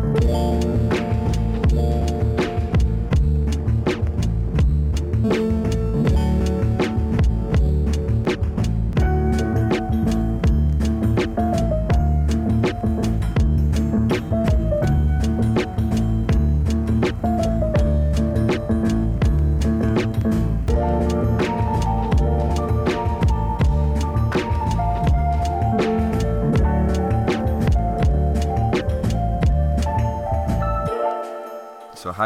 So 0.00 0.49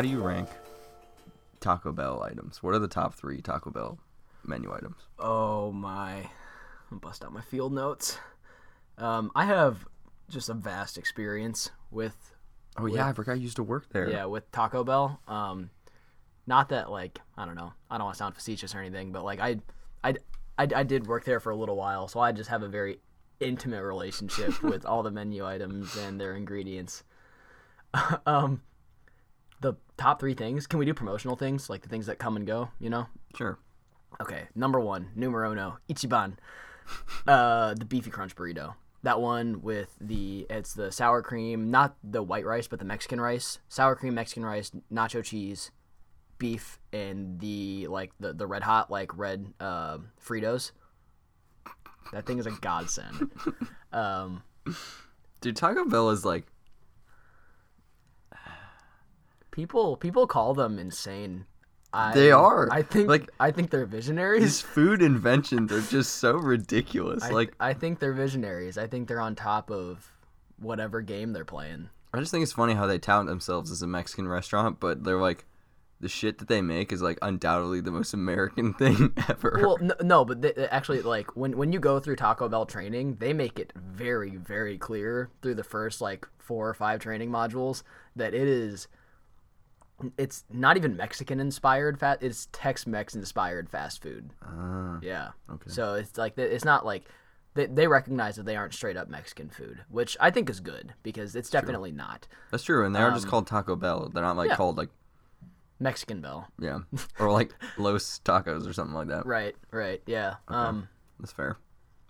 do 0.04 0.10
you 0.10 0.20
rank 0.20 0.50
Taco 1.60 1.90
Bell 1.90 2.22
items? 2.22 2.62
What 2.62 2.74
are 2.74 2.78
the 2.78 2.86
top 2.86 3.14
three 3.14 3.40
Taco 3.40 3.70
Bell 3.70 3.98
menu 4.44 4.70
items? 4.70 4.96
Oh 5.18 5.72
my! 5.72 6.28
I'm 6.90 6.98
bust 6.98 7.24
out 7.24 7.32
my 7.32 7.40
field 7.40 7.72
notes. 7.72 8.18
Um, 8.98 9.30
I 9.34 9.46
have 9.46 9.86
just 10.28 10.50
a 10.50 10.54
vast 10.54 10.98
experience 10.98 11.70
with 11.90 12.34
Oh 12.76 12.84
yeah, 12.84 13.06
I 13.06 13.14
forgot 13.14 13.38
you 13.38 13.44
used 13.44 13.56
to 13.56 13.62
work 13.62 13.88
there. 13.94 14.10
yeah 14.10 14.26
with 14.26 14.52
Taco 14.52 14.84
Bell. 14.84 15.22
Um, 15.26 15.70
not 16.46 16.68
that 16.68 16.90
like 16.90 17.20
I 17.38 17.46
don't 17.46 17.54
know. 17.56 17.72
I 17.90 17.96
don't 17.96 18.04
want 18.04 18.16
to 18.16 18.18
sound 18.18 18.34
facetious 18.34 18.74
or 18.74 18.80
anything, 18.80 19.10
but 19.10 19.24
like 19.24 19.40
I, 19.40 19.56
I, 20.02 20.16
I, 20.58 20.68
I 20.76 20.82
did 20.82 21.06
work 21.06 21.24
there 21.24 21.40
for 21.40 21.48
a 21.48 21.56
little 21.56 21.76
while, 21.76 22.08
so 22.08 22.20
I 22.20 22.32
just 22.32 22.50
have 22.50 22.62
a 22.62 22.68
very 22.68 22.98
intimate 23.40 23.82
relationship 23.82 24.62
with 24.62 24.84
all 24.84 25.02
the 25.02 25.10
menu 25.10 25.46
items 25.46 25.96
and 25.96 26.20
their 26.20 26.36
ingredients. 26.36 27.04
um, 28.26 28.60
the 29.64 29.74
top 29.96 30.20
three 30.20 30.34
things. 30.34 30.66
Can 30.66 30.78
we 30.78 30.84
do 30.84 30.94
promotional 30.94 31.36
things 31.36 31.70
like 31.70 31.82
the 31.82 31.88
things 31.88 32.06
that 32.06 32.18
come 32.18 32.36
and 32.36 32.46
go? 32.46 32.68
You 32.78 32.90
know. 32.90 33.06
Sure. 33.34 33.58
Okay, 34.20 34.44
number 34.54 34.78
one, 34.78 35.10
numero 35.16 35.50
uno, 35.50 35.78
Ichiban, 35.88 36.36
uh, 37.26 37.74
the 37.74 37.84
beefy 37.84 38.10
crunch 38.10 38.36
burrito. 38.36 38.74
That 39.02 39.20
one 39.20 39.60
with 39.62 39.96
the 40.00 40.46
it's 40.48 40.74
the 40.74 40.92
sour 40.92 41.20
cream, 41.22 41.70
not 41.70 41.96
the 42.04 42.22
white 42.22 42.44
rice, 42.44 42.68
but 42.68 42.78
the 42.78 42.84
Mexican 42.84 43.20
rice, 43.20 43.58
sour 43.68 43.96
cream, 43.96 44.14
Mexican 44.14 44.44
rice, 44.44 44.70
nacho 44.92 45.24
cheese, 45.24 45.72
beef, 46.38 46.78
and 46.92 47.40
the 47.40 47.86
like 47.88 48.12
the 48.20 48.32
the 48.32 48.46
red 48.46 48.62
hot 48.62 48.90
like 48.90 49.16
red 49.16 49.52
uh, 49.58 49.98
Fritos. 50.24 50.72
That 52.12 52.26
thing 52.26 52.38
is 52.38 52.46
a 52.46 52.50
godsend. 52.50 53.32
um, 53.92 54.42
Dude, 55.40 55.56
Taco 55.56 55.84
Bell 55.84 56.10
is 56.10 56.24
like 56.24 56.46
people 59.54 59.96
people 59.96 60.26
call 60.26 60.52
them 60.52 60.78
insane. 60.78 61.46
I, 61.92 62.12
They 62.12 62.32
are. 62.32 62.68
I 62.72 62.82
think 62.82 63.08
Like, 63.08 63.30
I 63.38 63.52
think 63.52 63.70
they're 63.70 63.86
visionaries. 63.86 64.42
these 64.42 64.60
food 64.60 65.00
inventions 65.00 65.70
are 65.70 65.80
just 65.80 66.16
so 66.16 66.32
ridiculous. 66.32 67.22
I, 67.22 67.30
like 67.30 67.54
I 67.60 67.72
think 67.72 68.00
they're 68.00 68.12
visionaries. 68.12 68.76
I 68.76 68.88
think 68.88 69.06
they're 69.06 69.20
on 69.20 69.36
top 69.36 69.70
of 69.70 70.10
whatever 70.58 71.00
game 71.02 71.32
they're 71.32 71.44
playing. 71.44 71.88
I 72.12 72.18
just 72.18 72.32
think 72.32 72.42
it's 72.42 72.52
funny 72.52 72.74
how 72.74 72.86
they 72.86 72.98
tout 72.98 73.26
themselves 73.26 73.70
as 73.70 73.80
a 73.80 73.86
Mexican 73.86 74.26
restaurant, 74.26 74.80
but 74.80 75.04
they're 75.04 75.20
like 75.20 75.46
the 76.00 76.08
shit 76.08 76.38
that 76.38 76.48
they 76.48 76.60
make 76.60 76.92
is 76.92 77.00
like 77.00 77.18
undoubtedly 77.22 77.80
the 77.80 77.92
most 77.92 78.12
American 78.12 78.74
thing 78.82 79.12
ever. 79.28 79.60
Well, 79.62 79.78
no, 79.80 79.94
no 80.02 80.24
but 80.24 80.42
they, 80.42 80.52
actually, 80.68 81.02
like 81.02 81.36
when 81.36 81.56
when 81.56 81.72
you 81.72 81.78
go 81.78 82.00
through 82.00 82.16
Taco 82.16 82.48
Bell 82.48 82.66
training, 82.66 83.18
they 83.20 83.32
make 83.32 83.60
it 83.60 83.72
very 83.76 84.34
very 84.34 84.78
clear 84.78 85.30
through 85.42 85.54
the 85.54 85.64
first 85.64 86.00
like 86.00 86.26
four 86.38 86.68
or 86.68 86.74
five 86.74 87.00
training 87.00 87.30
modules 87.30 87.84
that 88.16 88.34
it 88.34 88.48
is. 88.48 88.88
It's 90.18 90.44
not 90.50 90.76
even 90.76 90.96
Mexican 90.96 91.38
inspired 91.40 91.98
fast. 92.00 92.22
It's 92.22 92.48
Tex 92.52 92.86
Mex 92.86 93.14
inspired 93.14 93.70
fast 93.70 94.02
food. 94.02 94.30
Ah, 94.42 94.98
Yeah. 95.02 95.30
okay. 95.50 95.70
So 95.70 95.94
it's 95.94 96.18
like 96.18 96.36
it's 96.36 96.64
not 96.64 96.84
like 96.84 97.04
they, 97.54 97.66
they 97.66 97.86
recognize 97.86 98.34
that 98.36 98.44
they 98.44 98.56
aren't 98.56 98.74
straight 98.74 98.96
up 98.96 99.08
Mexican 99.08 99.48
food, 99.48 99.84
which 99.88 100.16
I 100.18 100.30
think 100.30 100.50
is 100.50 100.58
good 100.60 100.92
because 101.04 101.36
it's 101.36 101.48
definitely 101.48 101.92
not 101.92 102.26
That's 102.50 102.64
true, 102.64 102.84
and 102.84 102.94
they 102.94 103.00
are 103.00 103.12
just 103.12 103.26
Um, 103.26 103.30
called 103.30 103.46
Taco 103.46 103.76
Bell. 103.76 104.10
They're 104.12 104.22
not 104.24 104.36
like 104.36 104.50
yeah. 104.50 104.56
called 104.56 104.76
like 104.76 104.90
Mexican 105.78 106.20
Bell. 106.20 106.48
yeah, 106.58 106.80
or 107.20 107.30
like 107.30 107.54
Los 107.78 108.20
Tacos 108.24 108.68
or 108.68 108.72
something 108.72 108.94
like 108.94 109.08
that. 109.08 109.26
Right. 109.26 109.54
Right. 109.70 110.02
Yeah. 110.06 110.34
Um. 110.48 110.88
That's 111.20 111.32
fair. 111.32 111.56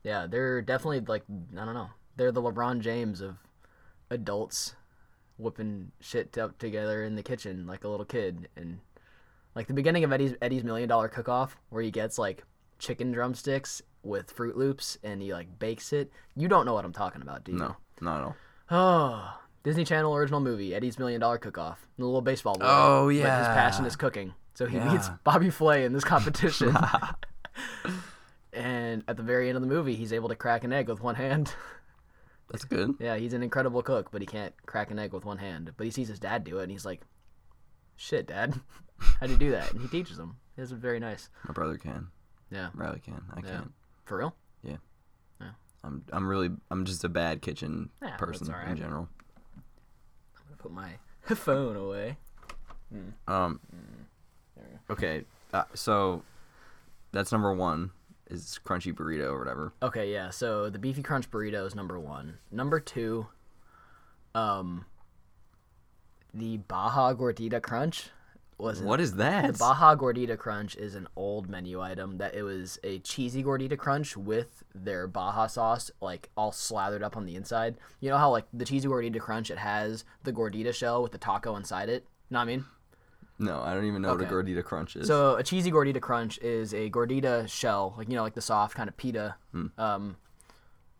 Yeah, 0.03 0.27
they're 0.27 0.63
definitely 0.63 1.01
like 1.01 1.25
I 1.59 1.65
don't 1.65 1.75
know. 1.75 1.91
They're 2.17 2.33
the 2.33 2.43
LeBron 2.43 2.81
James 2.81 3.21
of 3.21 3.37
adults 4.11 4.75
whipping 5.39 5.91
shit 6.01 6.37
up 6.39 6.57
together 6.59 7.03
in 7.05 7.17
the 7.17 7.23
kitchen 7.23 7.67
like 7.67 7.85
a 7.85 7.89
little 7.89 8.07
kid 8.07 8.49
and 8.57 8.79
like 9.55 9.67
the 9.67 9.75
beginning 9.75 10.05
of 10.05 10.13
Eddie's 10.13 10.35
Eddie's 10.41 10.65
million 10.65 10.89
dollar 10.89 11.09
cook 11.09 11.29
off 11.29 11.57
where 11.71 11.83
he 11.83 11.91
gets 11.91 12.19
like 12.19 12.45
chicken 12.79 13.13
drumsticks 13.13 13.83
with 14.03 14.31
Fruit 14.31 14.57
Loops 14.57 14.99
and 15.03 15.21
he 15.23 15.33
like 15.33 15.59
bakes 15.59 15.93
it. 15.93 16.11
You 16.37 16.49
don't 16.49 16.67
know 16.67 16.75
what 16.75 16.85
I'm 16.85 16.93
talking 16.93 17.23
about, 17.23 17.45
do 17.45 17.53
you? 17.53 17.59
No, 17.59 17.77
not 18.01 18.19
at 18.19 18.25
all. 18.25 18.37
Oh, 18.71 19.41
Disney 19.65 19.85
Channel 19.85 20.15
original 20.15 20.41
movie, 20.41 20.75
Eddie's 20.75 20.99
Million 20.99 21.21
Dollar 21.21 21.39
Cook 21.39 21.57
Off. 21.59 21.87
The 21.99 22.05
little 22.05 22.21
baseball 22.21 22.55
boy. 22.55 22.67
Oh, 22.69 23.07
But 23.07 23.39
his 23.39 23.49
passion 23.49 23.87
is 23.87 23.97
cooking. 23.97 24.35
So 24.55 24.67
he 24.67 24.77
Yeah. 24.77 24.93
meets 24.93 25.09
Bobby 25.25 25.51
Flay 25.51 25.85
in 25.85 25.93
this 25.93 26.05
competition. 26.05 26.77
and 28.53 29.03
at 29.09 29.17
the 29.17 29.23
very 29.23 29.49
end 29.49 29.57
of 29.57 29.63
the 29.63 29.69
movie, 29.69 29.95
he's 29.97 30.13
able 30.13 30.29
to 30.29 30.37
crack 30.37 30.65
an 30.65 30.73
egg 30.73 30.89
with 30.89 31.01
one 31.01 31.15
hand. 31.17 31.53
That's 32.51 32.65
good. 32.65 32.95
yeah, 33.01 33.17
he's 33.17 33.33
an 33.33 33.43
incredible 33.43 33.83
cook, 33.83 34.11
but 34.11 34.21
he 34.21 34.27
can't 34.27 34.55
crack 34.67 34.91
an 34.91 34.99
egg 34.99 35.13
with 35.13 35.25
one 35.25 35.39
hand. 35.39 35.73
But 35.77 35.85
he 35.85 35.91
sees 35.91 36.09
his 36.09 36.19
dad 36.19 36.45
do 36.45 36.59
it, 36.59 36.65
and 36.65 36.73
he's 36.73 36.85
like, 36.85 37.01
"Shit, 37.97 38.27
Dad, 38.27 38.61
how'd 39.21 39.31
you 39.31 39.37
do 39.37 39.51
that?" 39.53 39.73
And 39.73 39.81
he 39.81 39.89
teaches 39.89 40.19
him. 40.19 40.37
It's 40.57 40.71
very 40.71 41.01
nice. 41.01 41.29
My 41.49 41.53
brother 41.53 41.77
can. 41.79 42.09
Yeah, 42.51 42.69
Riley 42.75 43.01
can. 43.01 43.23
I 43.35 43.41
Yeah. 43.41 43.51
can't. 43.51 43.73
for 44.05 44.19
real. 44.19 44.35
Yeah. 44.63 44.77
yeah. 45.41 45.51
I'm 45.83 46.05
I'm 46.13 46.29
really 46.29 46.51
I'm 46.71 46.85
just 46.85 47.03
a 47.05 47.09
bad 47.09 47.43
kitchen 47.43 47.91
Yeah, 48.03 48.17
person 48.17 48.47
in 48.69 48.77
general. 48.77 49.09
I'm 49.57 50.45
gonna 50.45 50.57
put 50.59 50.73
my 50.73 50.91
phone 51.35 51.77
away. 51.77 52.19
Um. 53.27 53.59
Okay, 54.91 55.25
uh, 55.53 55.65
so 55.75 56.23
that's 57.11 57.33
number 57.33 57.53
one 57.53 57.91
is 58.35 58.61
crunchy 58.65 58.93
burrito 58.93 59.33
or 59.33 59.39
whatever. 59.39 59.73
Okay, 59.83 60.13
yeah. 60.13 60.31
So 60.31 60.69
the 60.71 60.79
beefy 60.79 61.03
crunch 61.03 61.31
burrito 61.31 61.67
is 61.67 61.75
number 61.75 61.99
one. 61.99 62.39
Number 62.51 62.81
two, 62.81 63.27
um, 64.35 64.85
the 66.33 66.59
Baja 66.59 67.15
Gordita 67.15 67.63
Crunch 67.63 68.11
was 68.59 68.81
What 68.81 69.01
is 69.01 69.15
that? 69.17 69.53
the 69.53 69.59
Baja 69.59 69.97
Gordita 69.97 70.37
Crunch 70.37 70.77
is 70.77 70.95
an 70.95 71.09
old 71.17 71.49
menu 71.49 71.81
item 71.81 72.19
that 72.19 72.35
it 72.35 72.43
was 72.43 72.79
a 72.85 72.99
cheesy 73.01 73.43
Gordita 73.43 73.77
Crunch 73.79 74.17
with 74.17 74.63
their 74.75 75.07
Baja 75.07 75.47
sauce 75.47 75.91
like 76.01 76.31
all 76.37 76.53
slathered 76.53 77.03
up 77.03 77.17
on 77.17 77.27
the 77.27 77.37
inside. 77.37 77.77
You 78.01 78.11
know 78.11 78.19
how 78.19 78.31
like 78.31 78.47
the 78.53 78.65
cheesy 78.65 78.89
Gordita 78.89 79.21
Crunch 79.21 79.51
it 79.51 79.59
has 79.59 80.05
the 80.25 80.33
Gordita 80.33 80.75
shell 80.75 81.03
with 81.03 81.13
the 81.13 81.19
taco 81.19 81.57
inside 81.57 81.89
it. 81.89 82.07
Know 82.31 82.39
what 82.39 82.43
I 82.43 82.47
mean? 82.47 82.65
No, 83.39 83.61
I 83.63 83.75
don't 83.75 83.85
even 83.85 84.03
know 84.03 84.11
Okay. 84.11 84.25
what 84.25 84.33
a 84.33 84.35
gordita 84.35 84.63
crunch 84.65 84.95
is. 84.97 85.09
So 85.09 85.35
a 85.37 85.43
cheesy 85.43 85.73
gordita 85.73 86.01
crunch 86.01 86.39
is 86.39 86.73
a 86.73 86.89
gordita 86.91 87.49
shell, 87.49 87.95
like 87.99 88.09
you 88.09 88.15
know, 88.15 88.23
like 88.23 88.35
the 88.35 88.41
soft 88.41 88.77
kind 88.77 88.89
of 88.89 88.97
pita. 88.97 89.35
Um, 89.77 90.17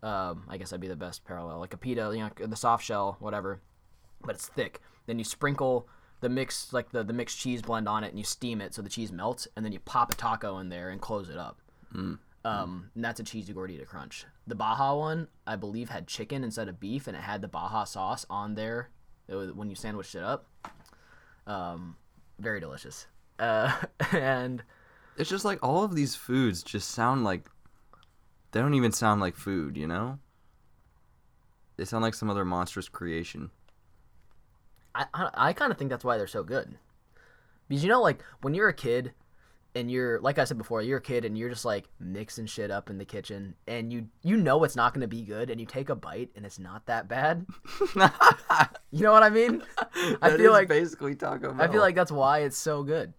um, 0.03 0.45
I 0.49 0.57
guess 0.59 0.71
that'd 0.71 0.81
be 0.81 0.89
the 0.89 0.97
best 0.97 1.25
parallel, 1.25 1.59
like 1.61 1.73
a 1.75 1.77
pita, 1.79 2.11
you 2.13 2.19
know, 2.19 2.47
the 2.47 2.57
soft 2.57 2.85
shell, 2.85 3.17
whatever, 3.21 3.61
but 4.23 4.35
it's 4.35 4.49
thick. 4.49 4.81
Then 5.07 5.19
you 5.19 5.25
sprinkle 5.25 5.89
the 6.21 6.29
mix, 6.29 6.73
like 6.73 6.91
the 6.91 7.05
the 7.05 7.13
mixed 7.13 7.39
cheese 7.39 7.63
blend 7.63 7.89
on 7.89 8.03
it, 8.05 8.09
and 8.09 8.19
you 8.19 8.25
steam 8.25 8.61
it 8.61 8.75
so 8.75 8.83
the 8.83 8.89
cheese 8.91 9.13
melts, 9.13 9.47
and 9.57 9.65
then 9.65 9.73
you 9.73 9.79
pop 9.81 10.13
a 10.13 10.17
taco 10.17 10.59
in 10.59 10.69
there 10.69 10.91
and 10.91 11.01
close 11.01 11.29
it 11.29 11.39
up. 11.39 11.61
Um, 12.47 12.91
and 12.95 13.03
that's 13.05 13.21
a 13.21 13.25
cheesy 13.25 13.55
gordita 13.55 13.87
crunch. 13.87 14.27
The 14.47 14.55
Baja 14.55 14.95
one, 14.99 15.29
I 15.47 15.57
believe, 15.57 15.89
had 15.89 16.07
chicken 16.07 16.43
instead 16.45 16.69
of 16.69 16.79
beef, 16.81 17.07
and 17.07 17.17
it 17.17 17.23
had 17.23 17.41
the 17.41 17.49
Baja 17.49 17.85
sauce 17.85 18.27
on 18.29 18.55
there 18.57 18.91
was, 19.29 19.53
when 19.53 19.71
you 19.71 19.77
sandwiched 19.77 20.15
it 20.15 20.23
up. 20.23 20.47
Um, 21.47 21.97
very 22.39 22.61
delicious. 22.61 23.07
Uh, 23.39 23.73
and 24.13 24.63
it's 25.17 25.31
just 25.31 25.45
like 25.45 25.59
all 25.63 25.85
of 25.85 25.95
these 25.95 26.15
foods 26.15 26.63
just 26.63 26.91
sound 26.91 27.25
like 27.25 27.49
they 28.53 28.61
don't 28.61 28.75
even 28.75 28.93
sound 28.93 29.21
like 29.21 29.37
food, 29.37 29.77
you 29.77 29.87
know? 29.87 30.19
They 31.77 31.85
sound 31.85 32.03
like 32.03 32.15
some 32.15 32.31
other 32.31 32.45
monstrous 32.45 32.89
creation. 32.89 33.51
I, 34.95 35.07
I, 35.13 35.31
I 35.35 35.53
kind 35.53 35.73
of 35.73 35.79
think 35.79 35.91
that's 35.91 36.05
why 36.05 36.17
they're 36.17 36.27
so 36.27 36.45
good. 36.45 36.79
Because 37.69 37.83
you 37.83 37.91
know, 37.91 38.01
like 38.01 38.23
when 38.43 38.55
you're 38.55 38.69
a 38.69 38.75
kid, 38.75 39.13
and 39.75 39.91
you're 39.91 40.21
like 40.21 40.39
I 40.39 40.45
said 40.45 40.59
before, 40.59 40.83
you're 40.83 40.99
a 40.99 41.03
kid 41.03 41.25
and 41.25 41.37
you're 41.37 41.49
just 41.49 41.65
like 41.65 41.89
mixing 42.01 42.47
shit 42.47 42.71
up 42.71 42.91
in 42.91 42.99
the 42.99 43.05
kitchen, 43.05 43.55
and 43.67 43.93
you 43.93 44.07
you 44.23 44.37
know 44.37 44.63
it's 44.65 44.77
not 44.77 44.95
going 44.95 45.01
to 45.03 45.09
be 45.09 45.23
good, 45.23 45.51
and 45.51 45.61
you 45.61 45.67
take 45.67 45.89
a 45.89 45.95
bite 45.95 46.31
and 46.37 46.45
it's 46.47 46.59
not 46.59 46.87
that 46.87 47.09
bad. 47.09 47.47
You 48.91 49.03
know 49.03 49.11
what 49.13 49.25
I 49.25 49.31
mean? 49.31 49.61
I 50.23 50.31
feel 50.37 50.41
is 50.47 50.51
like 50.53 50.69
basically 50.69 51.17
Taco 51.17 51.53
Bell. 51.53 51.61
I 51.61 51.71
feel 51.71 51.81
like 51.81 51.97
that's 51.97 52.13
why 52.13 52.41
it's 52.41 52.57
so 52.57 52.85
good. 52.85 53.13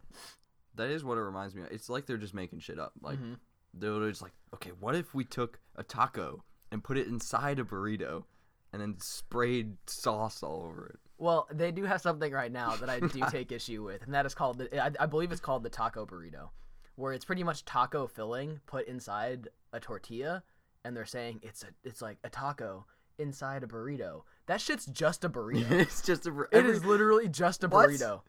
that 0.76 0.90
is 0.90 1.04
what 1.04 1.18
it 1.18 1.22
reminds 1.22 1.54
me 1.54 1.64
of. 1.64 1.68
It's 1.72 1.90
like 1.90 2.06
they're 2.06 2.16
just 2.18 2.34
making 2.34 2.60
shit 2.60 2.80
up. 2.80 2.94
Like 3.02 3.18
Mm-hmm. 3.20 3.34
they're 3.74 4.10
just 4.10 4.22
like, 4.22 4.32
okay, 4.54 4.72
what 4.80 4.96
if 4.96 5.14
we 5.14 5.26
took 5.26 5.60
a 5.76 5.84
taco 5.84 6.44
and 6.72 6.82
put 6.82 6.98
it 6.98 7.08
inside 7.08 7.60
a 7.60 7.64
burrito 7.66 8.24
and 8.72 8.82
then 8.82 8.96
sprayed 9.02 9.76
sauce 9.88 10.42
all 10.44 10.64
over 10.66 10.88
it? 10.88 11.00
Well, 11.18 11.48
they 11.52 11.72
do 11.72 11.84
have 11.86 12.02
something 12.02 12.32
right 12.34 12.52
now 12.52 12.76
that 12.76 12.90
I 12.90 13.00
do 13.00 13.24
take 13.32 13.52
issue 13.52 13.84
with, 13.84 14.04
and 14.04 14.14
that 14.14 14.26
is 14.26 14.34
called 14.36 14.58
the, 14.58 14.84
I, 14.84 14.92
I 15.00 15.06
believe 15.06 15.32
it's 15.32 15.40
called 15.42 15.64
the 15.64 15.70
taco 15.70 16.06
burrito, 16.06 16.50
where 16.96 17.14
it's 17.14 17.24
pretty 17.26 17.44
much 17.44 17.64
taco 17.66 18.06
filling 18.08 18.60
put 18.66 18.88
inside 18.88 19.48
a 19.72 19.80
tortilla, 19.80 20.44
and 20.84 20.96
they're 20.96 21.06
saying 21.06 21.40
it's 21.42 21.64
a 21.64 21.68
it's 21.84 22.02
like 22.02 22.18
a 22.24 22.30
taco 22.30 22.86
inside 23.18 23.64
a 23.64 23.68
burrito. 23.68 24.24
That 24.48 24.60
shit's 24.60 24.86
just 24.88 25.24
a 25.24 25.30
burrito. 25.36 25.72
it's 25.72 26.02
just 26.02 26.28
a. 26.28 26.42
It 26.42 26.48
every- 26.52 26.72
is 26.72 26.84
literally 26.86 27.30
just 27.30 27.64
a 27.64 27.68
What? 27.70 27.90
burrito. 27.90 28.22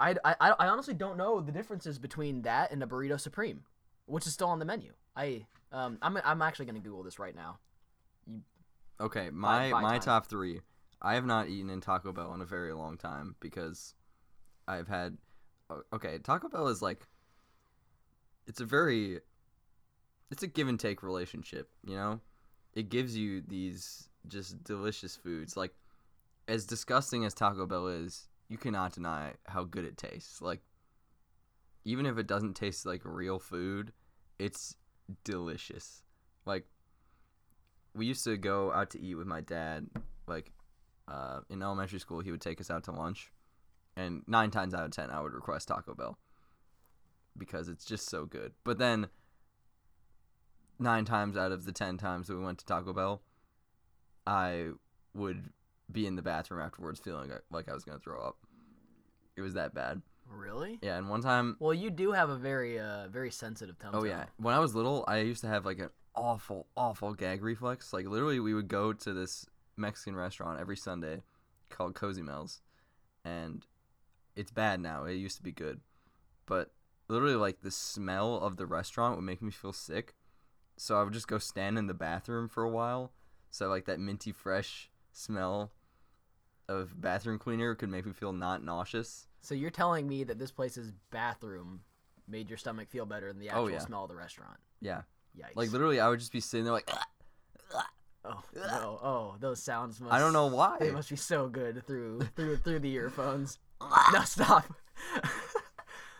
I, 0.00 0.16
I, 0.24 0.34
I 0.40 0.66
honestly 0.68 0.94
don't 0.94 1.16
know 1.16 1.40
the 1.40 1.52
differences 1.52 1.98
between 2.00 2.42
that 2.42 2.72
and 2.72 2.82
a 2.82 2.86
burrito 2.86 3.20
supreme, 3.20 3.62
which 4.06 4.26
is 4.26 4.32
still 4.32 4.48
on 4.48 4.58
the 4.58 4.64
menu. 4.64 4.92
I 5.14 5.46
um 5.72 5.98
I'm 6.02 6.18
I'm 6.24 6.42
actually 6.42 6.66
gonna 6.66 6.80
Google 6.80 7.02
this 7.04 7.18
right 7.18 7.34
now. 7.36 7.58
Okay, 9.00 9.30
my 9.30 9.70
by 9.70 9.80
my 9.82 9.90
time. 9.92 10.00
top 10.00 10.26
three. 10.26 10.60
I 11.04 11.14
have 11.14 11.26
not 11.26 11.48
eaten 11.48 11.68
in 11.68 11.82
Taco 11.82 12.12
Bell 12.12 12.32
in 12.32 12.40
a 12.40 12.46
very 12.46 12.72
long 12.72 12.96
time 12.96 13.36
because 13.38 13.94
I've 14.66 14.88
had. 14.88 15.18
Okay, 15.92 16.18
Taco 16.18 16.48
Bell 16.48 16.68
is 16.68 16.80
like. 16.80 17.06
It's 18.46 18.60
a 18.60 18.64
very. 18.64 19.20
It's 20.30 20.42
a 20.42 20.46
give 20.46 20.66
and 20.66 20.80
take 20.80 21.02
relationship, 21.02 21.68
you 21.86 21.94
know. 21.94 22.20
It 22.72 22.88
gives 22.88 23.14
you 23.16 23.42
these 23.46 24.08
just 24.28 24.64
delicious 24.64 25.14
foods. 25.14 25.58
Like, 25.58 25.74
as 26.48 26.64
disgusting 26.64 27.26
as 27.26 27.34
Taco 27.34 27.66
Bell 27.66 27.86
is, 27.86 28.26
you 28.48 28.56
cannot 28.56 28.94
deny 28.94 29.34
how 29.44 29.64
good 29.64 29.84
it 29.84 29.98
tastes. 29.98 30.40
Like, 30.40 30.62
even 31.84 32.06
if 32.06 32.16
it 32.16 32.26
doesn't 32.26 32.54
taste 32.54 32.86
like 32.86 33.02
real 33.04 33.38
food, 33.38 33.92
it's 34.38 34.74
delicious. 35.22 36.02
Like, 36.46 36.64
we 37.94 38.06
used 38.06 38.24
to 38.24 38.38
go 38.38 38.72
out 38.72 38.88
to 38.90 39.00
eat 39.00 39.16
with 39.16 39.26
my 39.26 39.42
dad 39.42 39.86
like 40.26 40.50
uh, 41.08 41.40
in 41.50 41.62
elementary 41.62 41.98
school 41.98 42.20
he 42.20 42.30
would 42.30 42.40
take 42.40 42.60
us 42.60 42.70
out 42.70 42.84
to 42.84 42.92
lunch 42.92 43.30
and 43.96 44.22
nine 44.26 44.50
times 44.50 44.72
out 44.74 44.84
of 44.84 44.90
ten 44.90 45.10
i 45.10 45.20
would 45.20 45.32
request 45.32 45.68
taco 45.68 45.94
bell 45.94 46.18
because 47.36 47.68
it's 47.68 47.84
just 47.84 48.08
so 48.08 48.24
good 48.24 48.52
but 48.64 48.78
then 48.78 49.08
nine 50.78 51.04
times 51.04 51.36
out 51.36 51.52
of 51.52 51.64
the 51.64 51.72
ten 51.72 51.96
times 51.98 52.26
that 52.28 52.36
we 52.36 52.44
went 52.44 52.58
to 52.58 52.64
taco 52.64 52.92
bell 52.92 53.22
i 54.26 54.68
would 55.14 55.50
be 55.92 56.06
in 56.06 56.16
the 56.16 56.22
bathroom 56.22 56.60
afterwards 56.60 56.98
feeling 57.00 57.30
like- 57.50 57.68
i 57.68 57.74
was 57.74 57.84
going 57.84 57.98
to 57.98 58.02
throw 58.02 58.20
up 58.20 58.36
it 59.36 59.40
was 59.42 59.54
that 59.54 59.74
bad 59.74 60.00
Really? 60.30 60.78
yeah 60.82 60.96
and 60.96 61.08
one 61.10 61.20
time 61.20 61.56
Well, 61.60 61.74
you 61.74 61.90
do 61.90 62.12
have 62.12 62.30
a 62.30 62.36
very 62.36 62.80
uh 62.80 63.08
very 63.08 63.30
sensitive 63.30 63.78
tongue. 63.78 63.90
Oh 63.94 64.04
yeah. 64.04 64.24
When 64.38 64.54
I 64.54 64.58
was 64.58 64.74
little, 64.74 65.04
I 65.06 65.18
used 65.18 65.42
to 65.42 65.48
have 65.48 65.66
like 65.66 65.78
an 65.78 65.90
awful, 66.16 66.66
awful 66.78 67.12
gag 67.12 67.42
reflex. 67.42 67.92
Like 67.92 68.06
literally, 68.06 68.40
we 68.40 68.54
would 68.54 68.66
go 68.66 68.94
to 68.94 69.12
this 69.12 69.44
Mexican 69.76 70.16
restaurant 70.16 70.60
every 70.60 70.76
Sunday 70.76 71.22
called 71.70 71.94
Cozy 71.94 72.22
Mel's, 72.22 72.60
and 73.24 73.66
it's 74.36 74.50
bad 74.50 74.80
now. 74.80 75.04
It 75.04 75.14
used 75.14 75.36
to 75.36 75.42
be 75.42 75.52
good, 75.52 75.80
but 76.46 76.70
literally, 77.08 77.36
like 77.36 77.60
the 77.62 77.70
smell 77.70 78.36
of 78.36 78.56
the 78.56 78.66
restaurant 78.66 79.16
would 79.16 79.24
make 79.24 79.42
me 79.42 79.50
feel 79.50 79.72
sick. 79.72 80.14
So 80.76 80.98
I 80.98 81.04
would 81.04 81.12
just 81.12 81.28
go 81.28 81.38
stand 81.38 81.78
in 81.78 81.86
the 81.86 81.94
bathroom 81.94 82.48
for 82.48 82.64
a 82.64 82.70
while. 82.70 83.12
So 83.50 83.68
like 83.68 83.84
that 83.84 84.00
minty 84.00 84.32
fresh 84.32 84.90
smell 85.12 85.70
of 86.68 87.00
bathroom 87.00 87.38
cleaner 87.38 87.74
could 87.74 87.88
make 87.88 88.06
me 88.06 88.12
feel 88.12 88.32
not 88.32 88.64
nauseous. 88.64 89.28
So 89.42 89.54
you're 89.54 89.70
telling 89.70 90.08
me 90.08 90.24
that 90.24 90.38
this 90.38 90.50
place's 90.50 90.92
bathroom 91.10 91.82
made 92.26 92.48
your 92.48 92.56
stomach 92.56 92.88
feel 92.88 93.06
better 93.06 93.28
than 93.28 93.38
the 93.38 93.50
oh, 93.50 93.52
actual 93.52 93.64
Oh, 93.64 93.68
yeah. 93.68 93.78
smell 93.78 94.02
of 94.04 94.08
the 94.08 94.16
restaurant? 94.16 94.58
Yeah. 94.80 95.02
Yikes! 95.38 95.54
Like 95.56 95.72
literally, 95.72 96.00
I 96.00 96.08
would 96.08 96.18
just 96.18 96.32
be 96.32 96.40
sitting 96.40 96.64
there 96.64 96.72
like. 96.72 96.88
Oh 98.24 98.42
no! 98.56 98.98
Oh, 99.02 99.34
those 99.40 99.62
sounds 99.62 100.00
must. 100.00 100.12
I 100.12 100.18
don't 100.18 100.32
know 100.32 100.46
why. 100.46 100.76
They 100.80 100.90
must 100.90 101.10
be 101.10 101.16
so 101.16 101.48
good 101.48 101.86
through 101.86 102.20
through 102.36 102.56
through 102.58 102.78
the 102.80 102.92
earphones. 102.92 103.58
no, 104.12 104.20
stop. 104.22 104.64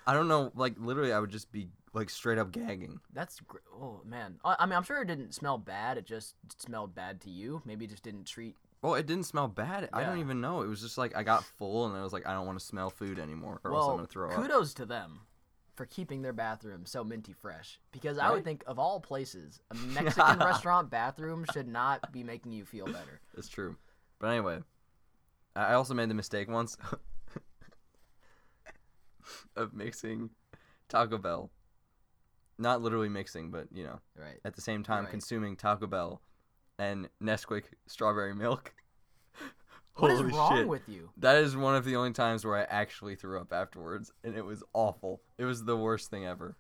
I 0.07 0.13
don't 0.13 0.29
know, 0.29 0.53
like 0.55 0.75
literally, 0.79 1.13
I 1.13 1.19
would 1.19 1.31
just 1.31 1.51
be 1.51 1.69
like 1.95 2.11
straight 2.11 2.37
up 2.39 2.53
gagging. 2.53 3.01
That's 3.13 3.41
gr- 3.41 3.59
oh 3.75 4.03
man. 4.05 4.39
I, 4.45 4.57
I 4.61 4.67
mean, 4.67 4.75
I'm 4.75 4.83
sure 4.83 5.01
it 5.01 5.07
didn't 5.07 5.35
smell 5.35 5.57
bad. 5.57 5.97
It 5.97 6.05
just 6.05 6.35
smelled 6.59 6.95
bad 6.95 7.21
to 7.23 7.31
you. 7.31 7.63
Maybe 7.65 7.87
it 7.87 7.91
just 7.91 8.03
didn't 8.03 8.25
treat. 8.27 8.57
Well, 8.83 8.97
it 8.97 9.07
didn't 9.07 9.25
smell 9.25 9.49
bad. 9.49 9.89
I 9.95 10.05
don't 10.05 10.19
even 10.19 10.43
know. 10.43 10.61
It 10.61 10.67
was 10.69 10.83
just 10.83 10.99
like 10.99 11.17
I 11.17 11.23
got 11.23 11.43
full, 11.43 11.87
and 11.87 11.97
I 11.97 12.03
was 12.03 12.13
like, 12.13 12.27
I 12.27 12.35
don't 12.35 12.45
want 12.47 12.59
to 12.59 12.65
smell 12.65 12.91
food 12.91 13.19
anymore, 13.19 13.61
or 13.65 13.73
else 13.73 13.83
I'm 13.85 13.87
Well, 13.89 13.97
gonna 13.97 14.07
throw 14.09 14.29
up. 14.31 14.35
kudos 14.37 14.75
to 14.75 14.85
them 14.85 15.21
for 15.75 15.87
keeping 15.87 16.23
their 16.23 16.33
bathroom 16.33 16.87
so 16.87 17.03
minty 17.05 17.33
fresh. 17.33 17.79
Because 17.93 18.19
I 18.19 18.31
would 18.31 18.45
think 18.45 18.63
of 18.67 18.79
all 18.79 19.01
places, 19.01 19.61
a 19.71 19.75
Mexican 19.95 20.39
restaurant 20.39 20.91
bathroom 20.91 21.45
should 21.53 21.69
not 21.69 22.13
be 22.13 22.23
making 22.23 22.53
you 22.53 22.65
feel 22.65 22.87
better. 22.87 23.21
It's 23.37 23.49
true. 23.49 23.77
But 24.21 24.29
anyway, 24.29 24.61
I 25.57 25.65
I 25.65 25.75
also 25.75 25.95
made 25.95 26.09
the 26.11 26.15
mistake 26.15 26.49
once 26.49 26.77
of 29.57 29.73
mixing 29.75 30.31
Taco 30.89 31.19
Bell. 31.19 31.51
Not 32.59 32.83
literally 32.83 33.09
mixing, 33.09 33.51
but 33.51 33.67
you 33.73 33.85
know, 33.85 34.01
Right. 34.17 34.39
at 34.45 34.55
the 34.55 34.61
same 34.61 34.83
time 34.85 35.05
Right. 35.05 35.11
consuming 35.11 35.57
Taco 35.57 35.87
Bell 35.87 36.21
and 36.79 37.09
Nesquik 37.23 37.65
strawberry 37.87 38.35
milk. 38.35 38.75
What 39.97 40.11
is 40.11 40.19
Holy 40.19 40.33
wrong 40.33 40.57
shit. 40.57 40.69
with 40.69 40.89
you? 40.89 41.11
That 41.19 41.37
is 41.37 41.57
one 41.57 41.77
of 41.77 41.85
the 41.85 41.95
only 41.97 42.13
times 42.13 42.45
where 42.45 42.57
I 42.57 42.63
actually 42.65 43.15
threw 43.15 43.41
up 43.41 43.53
afterwards, 43.53 44.11
and 44.25 44.35
it 44.35 44.45
was 44.45 44.63
awful. 44.73 45.21
It 45.39 45.45
was 45.45 45.65
the 45.65 45.77
worst 45.77 46.11
thing 46.11 46.27
ever. 46.27 46.57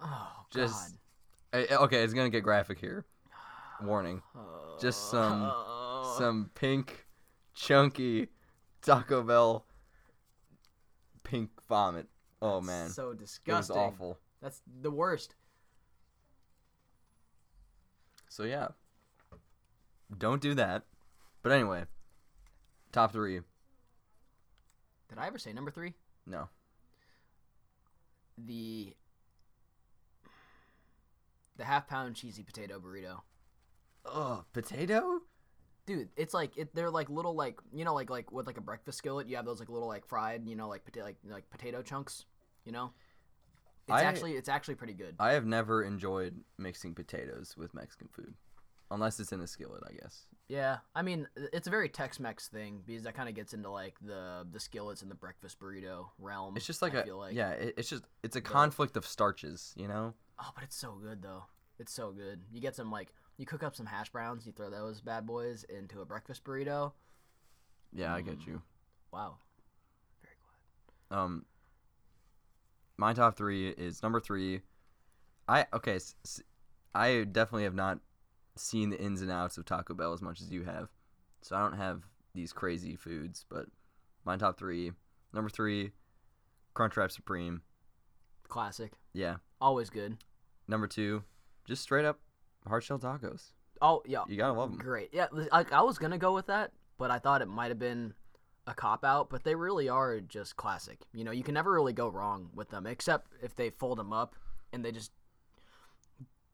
Oh 0.00 0.44
Just 0.52 0.96
God. 1.52 1.64
Eh, 1.70 1.74
okay, 1.76 2.02
it's 2.04 2.12
gonna 2.14 2.30
get 2.30 2.42
graphic 2.44 2.78
here. 2.78 3.04
Warning. 3.82 4.22
Just 4.80 5.10
some 5.10 5.42
Oh. 5.52 6.14
some 6.18 6.50
pink, 6.54 7.06
chunky 7.54 8.28
Taco 8.82 9.22
Bell 9.22 9.66
pink 11.24 11.50
vomit. 11.68 12.06
Oh 12.40 12.60
man, 12.60 12.90
so 12.90 13.12
disgusting. 13.12 13.74
it 13.76 13.78
was 13.78 13.92
awful. 13.92 14.18
That's 14.40 14.62
the 14.82 14.90
worst. 14.90 15.34
So 18.28 18.44
yeah, 18.44 18.68
don't 20.16 20.40
do 20.40 20.54
that. 20.54 20.84
But 21.42 21.52
anyway, 21.52 21.84
top 22.92 23.12
three. 23.12 23.40
Did 25.08 25.18
I 25.18 25.26
ever 25.26 25.38
say 25.38 25.52
number 25.52 25.70
three? 25.70 25.94
No, 26.26 26.48
The 28.38 28.94
the 31.56 31.64
half 31.64 31.86
pound 31.88 32.16
cheesy 32.16 32.42
potato 32.42 32.78
burrito. 32.78 33.20
ugh, 34.04 34.44
potato. 34.52 35.20
Dude, 35.86 36.08
it's 36.16 36.34
like 36.34 36.56
it, 36.58 36.74
they're 36.74 36.90
like 36.90 37.08
little 37.08 37.34
like 37.34 37.60
you 37.72 37.84
know 37.84 37.94
like 37.94 38.10
like 38.10 38.32
with 38.32 38.46
like 38.46 38.56
a 38.58 38.60
breakfast 38.60 38.98
skillet 38.98 39.28
you 39.28 39.36
have 39.36 39.44
those 39.46 39.60
like 39.60 39.68
little 39.68 39.86
like 39.88 40.04
fried 40.06 40.46
you 40.48 40.56
know 40.56 40.68
like 40.68 40.84
potato 40.84 41.06
like 41.06 41.16
like 41.30 41.48
potato 41.50 41.80
chunks 41.82 42.24
you 42.64 42.72
know. 42.72 42.92
It's 43.86 43.94
I- 43.94 44.02
actually 44.02 44.32
it's 44.32 44.48
actually 44.48 44.74
pretty 44.74 44.94
good. 44.94 45.14
I 45.20 45.30
have 45.32 45.46
never 45.46 45.84
enjoyed 45.84 46.40
mixing 46.58 46.92
potatoes 46.94 47.54
with 47.56 47.72
Mexican 47.72 48.08
food, 48.08 48.34
unless 48.90 49.20
it's 49.20 49.30
in 49.32 49.40
a 49.40 49.46
skillet, 49.46 49.82
I 49.88 49.92
guess. 49.92 50.26
Yeah, 50.48 50.78
I 50.94 51.02
mean 51.02 51.26
it's 51.52 51.66
a 51.66 51.70
very 51.70 51.88
Tex-Mex 51.88 52.48
thing 52.48 52.82
because 52.86 53.02
that 53.02 53.14
kind 53.14 53.28
of 53.28 53.34
gets 53.34 53.52
into 53.52 53.68
like 53.70 53.96
the 54.00 54.46
the 54.50 54.60
skillets 54.60 55.02
and 55.02 55.10
the 55.10 55.14
breakfast 55.16 55.58
burrito 55.58 56.06
realm. 56.18 56.56
It's 56.56 56.66
just 56.66 56.82
like 56.82 56.94
I 56.94 57.00
a 57.00 57.04
feel 57.04 57.18
like. 57.18 57.34
yeah. 57.34 57.50
It, 57.50 57.74
it's 57.78 57.88
just 57.88 58.04
it's 58.22 58.36
a 58.36 58.40
conflict 58.40 58.96
of 58.96 59.04
starches, 59.06 59.74
you 59.76 59.88
know. 59.88 60.14
Oh, 60.38 60.50
but 60.54 60.62
it's 60.64 60.76
so 60.76 60.92
good 61.02 61.20
though. 61.22 61.44
It's 61.78 61.92
so 61.92 62.12
good. 62.12 62.40
You 62.52 62.60
get 62.60 62.76
some 62.76 62.90
like 62.92 63.12
you 63.38 63.44
cook 63.44 63.62
up 63.64 63.74
some 63.74 63.86
hash 63.86 64.10
browns, 64.10 64.46
you 64.46 64.52
throw 64.52 64.70
those 64.70 65.00
bad 65.00 65.26
boys 65.26 65.64
into 65.64 66.00
a 66.00 66.04
breakfast 66.04 66.44
burrito. 66.44 66.92
Yeah, 67.92 68.14
I 68.14 68.20
get 68.20 68.46
you. 68.46 68.62
Wow. 69.12 69.38
Very 70.22 70.34
quiet. 71.08 71.22
Um, 71.24 71.44
my 72.96 73.12
top 73.14 73.36
three 73.36 73.70
is 73.70 74.02
number 74.02 74.20
three. 74.20 74.60
I 75.48 75.66
okay. 75.72 75.96
S- 75.96 76.14
s- 76.24 76.42
I 76.94 77.24
definitely 77.24 77.64
have 77.64 77.74
not 77.74 77.98
seen 78.56 78.90
the 78.90 79.00
ins 79.00 79.22
and 79.22 79.30
outs 79.30 79.58
of 79.58 79.64
Taco 79.64 79.94
Bell 79.94 80.12
as 80.12 80.22
much 80.22 80.40
as 80.40 80.50
you 80.50 80.64
have, 80.64 80.88
so 81.42 81.56
I 81.56 81.60
don't 81.60 81.76
have 81.76 82.02
these 82.34 82.52
crazy 82.52 82.96
foods. 82.96 83.44
But 83.48 83.66
my 84.24 84.36
top 84.36 84.58
three. 84.58 84.92
Number 85.32 85.50
three, 85.50 85.90
Crunchwrap 86.74 87.10
Supreme. 87.10 87.62
Classic. 88.48 88.92
Yeah. 89.12 89.36
Always 89.60 89.90
good. 89.90 90.18
Number 90.68 90.86
two, 90.86 91.24
just 91.64 91.82
straight 91.82 92.04
up 92.04 92.20
hard 92.66 92.84
shell 92.84 92.98
tacos. 92.98 93.52
Oh 93.80 94.02
yeah. 94.06 94.24
You 94.28 94.36
gotta 94.36 94.52
love 94.52 94.70
them. 94.70 94.78
Great. 94.78 95.10
Yeah, 95.12 95.26
like 95.32 95.72
I 95.72 95.82
was 95.82 95.98
gonna 95.98 96.18
go 96.18 96.34
with 96.34 96.46
that, 96.46 96.72
but 96.98 97.10
I 97.10 97.18
thought 97.18 97.42
it 97.42 97.48
might 97.48 97.68
have 97.68 97.78
been 97.78 98.14
a 98.66 98.74
cop 98.74 99.04
out. 99.04 99.30
But 99.30 99.44
they 99.44 99.54
really 99.54 99.88
are 99.88 100.20
just 100.20 100.56
classic. 100.56 101.00
You 101.12 101.24
know, 101.24 101.32
you 101.32 101.42
can 101.42 101.54
never 101.54 101.72
really 101.72 101.92
go 101.92 102.08
wrong 102.08 102.50
with 102.54 102.70
them, 102.70 102.86
except 102.86 103.32
if 103.42 103.54
they 103.54 103.70
fold 103.70 103.98
them 103.98 104.12
up 104.12 104.34
and 104.72 104.84
they 104.84 104.92
just 104.92 105.12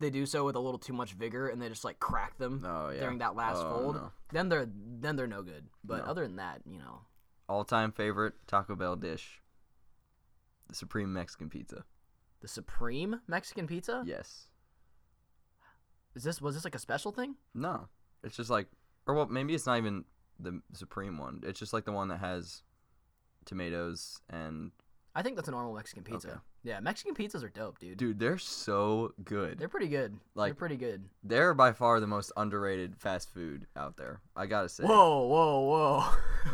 they 0.02 0.10
do 0.10 0.26
so 0.26 0.44
with 0.44 0.56
a 0.56 0.60
little 0.60 0.78
too 0.78 0.92
much 0.92 1.12
vigor 1.12 1.48
and 1.48 1.60
they 1.62 1.68
just 1.68 1.84
like 1.84 1.98
crack 2.00 2.36
them 2.38 2.62
Oh, 2.66 2.90
yeah. 2.90 3.00
during 3.00 3.18
that 3.18 3.34
last 3.34 3.58
Oh, 3.58 3.70
fold. 3.70 3.94
no. 3.96 4.12
Then 4.32 4.48
they're 4.48 4.66
then 4.74 5.16
they're 5.16 5.26
no 5.26 5.42
good. 5.42 5.68
But 5.84 6.04
No. 6.04 6.10
other 6.10 6.22
than 6.22 6.36
that, 6.36 6.62
you 6.66 6.78
know, 6.78 7.02
All 7.48 7.64
time 7.64 7.92
favorite 7.92 8.34
Taco 8.46 8.74
Bell 8.76 8.96
dish. 8.96 9.40
The 10.68 10.74
Supreme 10.74 11.12
Mexican 11.12 11.48
Pizza. 11.50 11.84
the 12.40 12.48
supreme 12.48 13.20
Mexican 13.28 13.66
pizza 13.68 14.02
Yes. 14.04 14.48
is 16.14 16.24
this 16.24 16.40
was 16.42 16.54
this 16.54 16.64
like 16.64 16.74
a 16.74 16.78
special 16.78 17.12
thing? 17.12 17.36
No, 17.54 17.88
it's 18.22 18.36
just 18.36 18.50
like, 18.50 18.68
or 19.06 19.14
well, 19.14 19.26
maybe 19.26 19.54
it's 19.54 19.66
not 19.66 19.78
even 19.78 20.04
the 20.40 20.60
supreme 20.72 21.18
one. 21.18 21.40
It's 21.44 21.58
just 21.58 21.72
like 21.72 21.84
the 21.84 21.92
one 21.92 22.08
that 22.08 22.18
has 22.18 22.62
tomatoes 23.44 24.20
and 24.30 24.72
I 25.14 25.22
think 25.22 25.36
that's 25.36 25.48
a 25.48 25.52
normal 25.52 25.74
Mexican 25.74 26.04
pizza. 26.04 26.28
Okay. 26.28 26.38
Yeah, 26.64 26.78
Mexican 26.78 27.14
pizzas 27.16 27.42
are 27.42 27.48
dope, 27.48 27.80
dude. 27.80 27.96
dude, 27.98 28.18
they're 28.20 28.38
so 28.38 29.12
good. 29.24 29.58
They're 29.58 29.68
pretty 29.68 29.88
good. 29.88 30.12
They're 30.12 30.20
Like- 30.36 30.56
pretty 30.56 30.76
good. 30.76 31.04
They're 31.24 31.54
by 31.54 31.72
far 31.72 31.98
the 31.98 32.06
most 32.06 32.30
underrated 32.36 32.96
fast 32.98 33.32
food 33.34 33.66
out 33.74 33.96
there. 33.96 34.20
I 34.36 34.46
gotta 34.46 34.68
say. 34.68 34.84
Whoa, 34.84 35.26
whoa, 35.26 35.60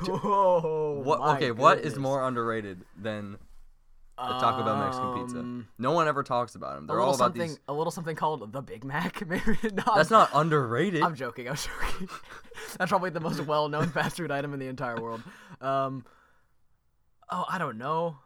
whoa, 0.07 0.17
whoa! 0.19 1.03
What? 1.05 1.21
Okay, 1.37 1.51
what 1.51 1.81
is 1.81 1.99
more 1.99 2.27
underrated 2.27 2.85
than 2.97 3.37
a 4.17 4.29
Taco 4.41 4.65
Bell 4.65 4.79
Mexican 4.79 5.15
pizza? 5.23 5.39
Um, 5.41 5.69
No 5.77 5.93
one 5.93 6.09
ever 6.09 6.23
talks 6.23 6.55
about 6.55 6.77
them. 6.77 6.87
They're 6.87 7.01
all 7.01 7.11
about 7.11 7.19
something, 7.19 7.49
these. 7.51 7.59
a 7.69 7.73
little 7.75 7.91
something 7.91 8.17
called 8.17 8.51
the 8.51 8.63
Big 8.63 8.85
Mac. 8.85 9.27
Maybe 9.29 9.59
no, 9.75 9.83
That's 9.95 10.11
not 10.11 10.31
underrated. 10.33 11.03
I'm 11.03 11.15
joking. 11.17 11.49
I'm 11.51 11.57
joking. 11.57 12.09
That's 12.79 12.89
probably 12.89 13.11
the 13.11 13.21
most 13.21 13.41
well-known 13.43 13.89
fast 13.91 14.17
food 14.17 14.31
item 14.31 14.55
in 14.55 14.59
the 14.59 14.67
entire 14.69 15.01
world. 15.01 15.23
Um, 15.61 16.05
oh, 17.31 17.45
I 17.49 17.59
don't 17.59 17.77
know. 17.79 18.17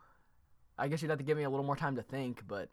I 0.79 0.89
guess 0.89 1.03
you'd 1.03 1.11
have 1.11 1.19
to 1.19 1.25
give 1.25 1.37
me 1.37 1.45
a 1.45 1.51
little 1.51 1.65
more 1.67 1.77
time 1.77 1.97
to 1.97 2.03
think. 2.03 2.43
But 2.47 2.69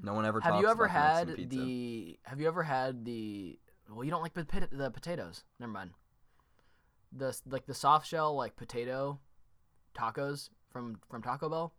No 0.00 0.14
one 0.14 0.24
ever. 0.24 0.40
have 0.40 0.52
talks 0.52 0.62
you 0.62 0.68
ever 0.68 0.86
had 0.88 1.34
pizza. 1.36 1.48
the? 1.58 2.18
Have 2.24 2.40
you 2.40 2.46
ever 2.48 2.62
had 2.62 3.04
the? 3.04 3.58
Well, 3.90 4.04
you 4.04 4.10
don't 4.10 4.22
like 4.22 4.34
the, 4.34 4.46
the 4.70 4.90
potatoes. 4.90 5.44
Never 5.58 5.72
mind. 5.72 5.90
The 7.12 7.36
like 7.48 7.66
the 7.66 7.74
soft 7.74 8.06
shell 8.06 8.34
like 8.34 8.54
potato 8.56 9.18
tacos 9.96 10.50
from 10.70 11.00
from 11.10 11.22
Taco 11.22 11.48
Bell. 11.48 11.72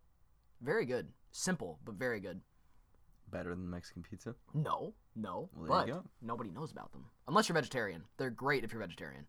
Very 0.60 0.84
good. 0.84 1.08
Simple 1.32 1.78
but 1.84 1.94
very 1.94 2.18
good. 2.18 2.40
better 3.30 3.50
than 3.50 3.70
Mexican 3.70 4.02
pizza? 4.02 4.34
No, 4.52 4.94
no, 5.14 5.48
Well, 5.56 5.86
but 5.86 6.02
nobody 6.20 6.50
knows 6.50 6.72
about 6.72 6.90
them 6.90 7.04
unless 7.28 7.48
you're 7.48 7.54
vegetarian. 7.54 8.02
They're 8.16 8.30
great 8.30 8.64
if 8.64 8.72
you're 8.72 8.80
vegetarian. 8.82 9.26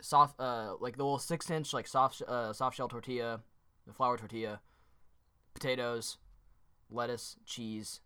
Soft, 0.00 0.40
uh, 0.40 0.76
like 0.80 0.96
the 0.96 1.04
little 1.04 1.18
six-inch 1.18 1.74
like 1.74 1.86
soft, 1.86 2.22
uh, 2.26 2.54
soft 2.54 2.76
shell 2.78 2.88
tortilla, 2.88 3.40
the 3.86 3.92
flour 3.92 4.16
tortilla, 4.16 4.60
potatoes, 5.54 6.18
lettuce, 6.90 7.36
cheese, 7.44 8.00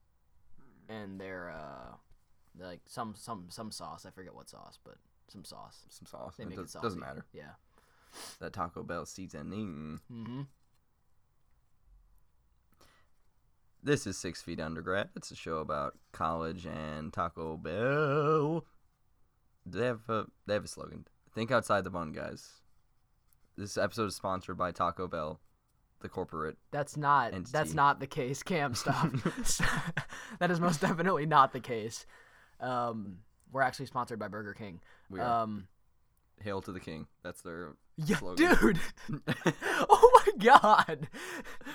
and 0.89 1.21
their 1.21 1.51
uh, 1.51 1.95
like 2.59 2.81
some 2.87 3.15
some 3.17 3.47
some 3.49 3.71
sauce. 3.71 4.05
I 4.07 4.11
forget 4.11 4.35
what 4.35 4.49
sauce, 4.49 4.79
but 4.85 4.97
some 5.29 5.45
sauce. 5.45 5.81
Some 5.89 6.07
sauce. 6.07 6.35
They 6.37 6.45
It 6.45 6.49
make 6.51 6.59
it 6.59 6.63
does, 6.63 6.73
saucy. 6.73 6.83
doesn't 6.87 7.01
matter. 7.01 7.25
Yeah. 7.33 7.53
That 8.41 8.53
Taco 8.55 8.83
Bell 8.83 9.05
seasoning. 9.07 10.01
Mm-hmm. 10.13 10.43
This 13.83 14.07
is 14.07 14.19
Six 14.19 14.43
Feet 14.43 14.61
Undergrad. 14.61 15.11
It's 15.15 15.31
a 15.31 15.37
show 15.37 15.59
about 15.59 15.97
college 16.13 16.67
and 16.67 17.13
Taco 17.13 17.57
Bell. 17.57 18.65
They 19.65 19.85
have 19.85 20.09
a 20.09 20.27
they 20.47 20.55
have 20.55 20.65
a 20.65 20.69
slogan. 20.69 21.07
Think 21.33 21.51
outside 21.51 21.85
the 21.85 21.91
bun, 21.91 22.13
guys. 22.13 22.49
This 23.57 23.77
episode 23.77 24.07
is 24.07 24.17
sponsored 24.17 24.57
by 24.57 24.73
Taco 24.73 25.07
Bell, 25.07 25.41
the 26.01 26.09
corporate. 26.09 26.57
That's 26.71 26.97
not 26.97 27.35
Entity. 27.35 27.51
that's 27.53 27.75
not 27.75 28.01
the 28.01 28.07
case. 28.07 28.43
Cam, 28.43 28.75
stop. 28.75 29.11
that 30.39 30.51
is 30.51 30.61
most 30.61 30.81
definitely 30.81 31.27
not 31.27 31.53
the 31.53 31.61
case. 31.61 32.07
Um, 32.61 33.19
we're 33.53 33.63
actually 33.63 33.87
sponsored 33.87 34.19
by 34.19 34.29
Burger 34.29 34.55
King. 34.55 34.81
We 35.11 35.21
are. 35.21 35.43
Um, 35.43 35.69
Hail 36.41 36.63
to 36.63 36.73
the 36.73 36.79
king. 36.79 37.09
That's 37.25 37.43
their 37.43 37.73
yeah, 37.97 38.17
slogan. 38.17 38.57
dude. 38.61 38.79
oh 39.91 40.23
my 40.27 40.45
god. 40.45 41.09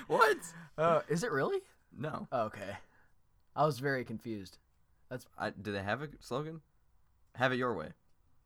what? 0.06 0.38
Uh, 0.78 1.00
is 1.08 1.22
it 1.22 1.30
really? 1.30 1.58
No. 1.96 2.26
Okay. 2.32 2.76
I 3.54 3.66
was 3.66 3.78
very 3.78 4.04
confused. 4.04 4.56
That's. 5.10 5.26
I, 5.38 5.50
do 5.50 5.70
they 5.70 5.82
have 5.82 6.00
a 6.00 6.08
slogan? 6.20 6.62
Have 7.34 7.52
it 7.52 7.56
your 7.56 7.74
way. 7.74 7.88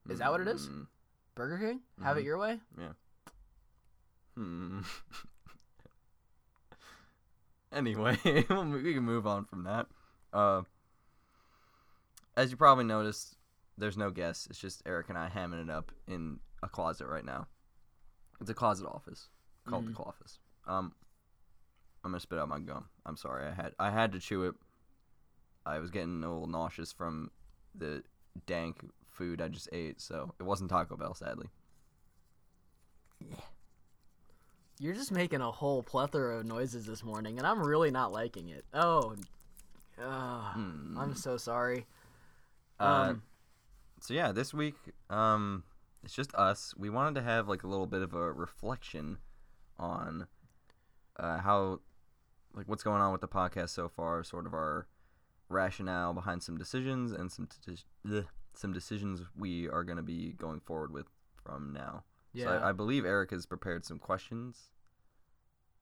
Is 0.09 0.19
that 0.19 0.31
what 0.33 0.41
it 0.41 0.49
is? 0.49 0.69
Mm, 0.69 0.87
Burger 1.35 1.59
King? 1.59 1.81
Have 2.03 2.17
it 2.17 2.23
Mhm. 2.23 2.25
your 2.25 2.39
way? 2.39 2.59
Yeah. 2.79 2.93
Hmm. 4.35 4.81
Anyway, 7.73 8.19
we 8.25 8.43
can 8.95 9.03
move 9.03 9.27
on 9.27 9.45
from 9.45 9.65
that. 9.65 9.87
Uh, 10.33 10.63
as 12.37 12.51
you 12.51 12.57
probably 12.57 12.85
noticed, 12.85 13.37
there's 13.77 13.97
no 13.97 14.11
guests. 14.11 14.47
It's 14.49 14.59
just 14.59 14.83
Eric 14.87 15.09
and 15.09 15.19
I 15.19 15.29
hamming 15.29 15.63
it 15.63 15.71
up 15.71 15.93
in 16.07 16.39
a 16.63 16.69
closet 16.69 17.07
right 17.07 17.25
now. 17.25 17.47
It's 18.41 18.51
a 18.51 18.55
closet 18.55 18.87
office 18.87 19.29
called 19.67 19.85
Mhm. 19.85 19.89
the 19.89 19.95
Cloffice. 19.95 20.39
Um, 20.67 20.95
I'm 22.05 22.13
gonna 22.13 22.21
spit 22.21 22.39
out 22.39 22.49
my 22.49 22.61
gum. 22.61 22.89
I'm 23.05 23.17
sorry. 23.17 23.47
I 23.47 23.51
had 23.53 23.75
I 23.79 23.91
had 23.91 24.13
to 24.13 24.21
chew 24.21 24.45
it. 24.45 24.55
I 25.67 25.79
was 25.79 25.91
getting 25.91 26.23
a 26.23 26.29
little 26.33 26.47
nauseous 26.47 26.93
from 26.93 27.31
the 27.75 28.03
dank 28.47 28.89
food 29.11 29.43
I 29.43 29.49
just 29.49 29.69
ate, 29.73 30.01
so 30.01 30.33
it 30.39 30.45
wasn't 30.45 30.71
Taco 30.71 30.97
Bell, 30.97 31.15
sadly. 31.15 31.49
You're 34.81 34.95
just 34.95 35.11
making 35.11 35.41
a 35.41 35.51
whole 35.51 35.83
plethora 35.83 36.39
of 36.39 36.47
noises 36.47 36.87
this 36.87 37.03
morning, 37.03 37.39
and 37.39 37.47
I'm 37.47 37.61
really 37.61 37.91
not 37.91 38.13
liking 38.13 38.49
it. 38.49 38.65
Oh, 38.73 39.17
uh, 40.01 40.53
Hmm. 40.53 40.97
I'm 40.99 41.15
so 41.17 41.37
sorry. 41.37 41.87
Uh, 42.79 42.85
Um, 43.11 43.23
so 44.01 44.15
yeah, 44.15 44.31
this 44.31 44.55
week, 44.55 44.77
um, 45.11 45.65
it's 46.05 46.15
just 46.15 46.33
us. 46.37 46.75
We 46.77 46.91
wanted 46.91 47.17
to 47.17 47.23
have 47.23 47.49
like 47.49 47.65
a 47.65 47.67
little 47.67 47.87
bit 47.87 48.03
of 48.03 48.15
a 48.15 48.33
reflection 48.33 49.19
on 49.79 50.29
uh, 51.17 51.39
how, 51.39 51.81
like, 52.55 52.69
what's 52.69 52.85
going 52.85 53.03
on 53.03 53.11
with 53.11 53.21
the 53.21 53.29
podcast 53.29 53.71
so 53.71 53.89
far, 53.89 54.23
sort 54.23 54.47
of 54.47 54.55
our 54.55 54.87
rationale 55.49 56.13
behind 56.15 56.43
some 56.45 56.57
decisions 56.57 57.11
and 57.11 57.33
some 57.33 57.49
t- 57.49 57.77
bleh, 58.07 58.27
some 58.55 58.73
decisions 58.73 59.23
we 59.37 59.69
are 59.69 59.83
going 59.83 59.97
to 59.97 60.03
be 60.03 60.33
going 60.33 60.61
forward 60.61 60.93
with 60.93 61.07
from 61.45 61.73
now. 61.73 62.05
Yeah. 62.33 62.45
So 62.45 62.51
I, 62.51 62.69
I 62.71 62.73
believe 62.73 63.05
Eric 63.05 63.31
has 63.31 63.47
prepared 63.47 63.85
some 63.85 63.99
questions. 63.99 64.71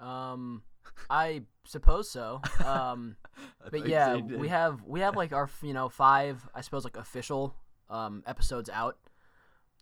Um, 0.01 0.63
I 1.11 1.43
suppose 1.65 2.11
so. 2.11 2.41
Um, 2.65 3.17
but 3.71 3.87
yeah, 3.87 4.17
we 4.17 4.49
have 4.49 4.83
we 4.85 5.01
have 5.01 5.17
like 5.17 5.33
our 5.33 5.49
you 5.63 5.73
know 5.73 5.89
five 5.89 6.49
I 6.55 6.61
suppose 6.61 6.85
like 6.85 6.97
official 6.97 7.55
um 7.91 8.23
episodes 8.27 8.71
out. 8.71 8.99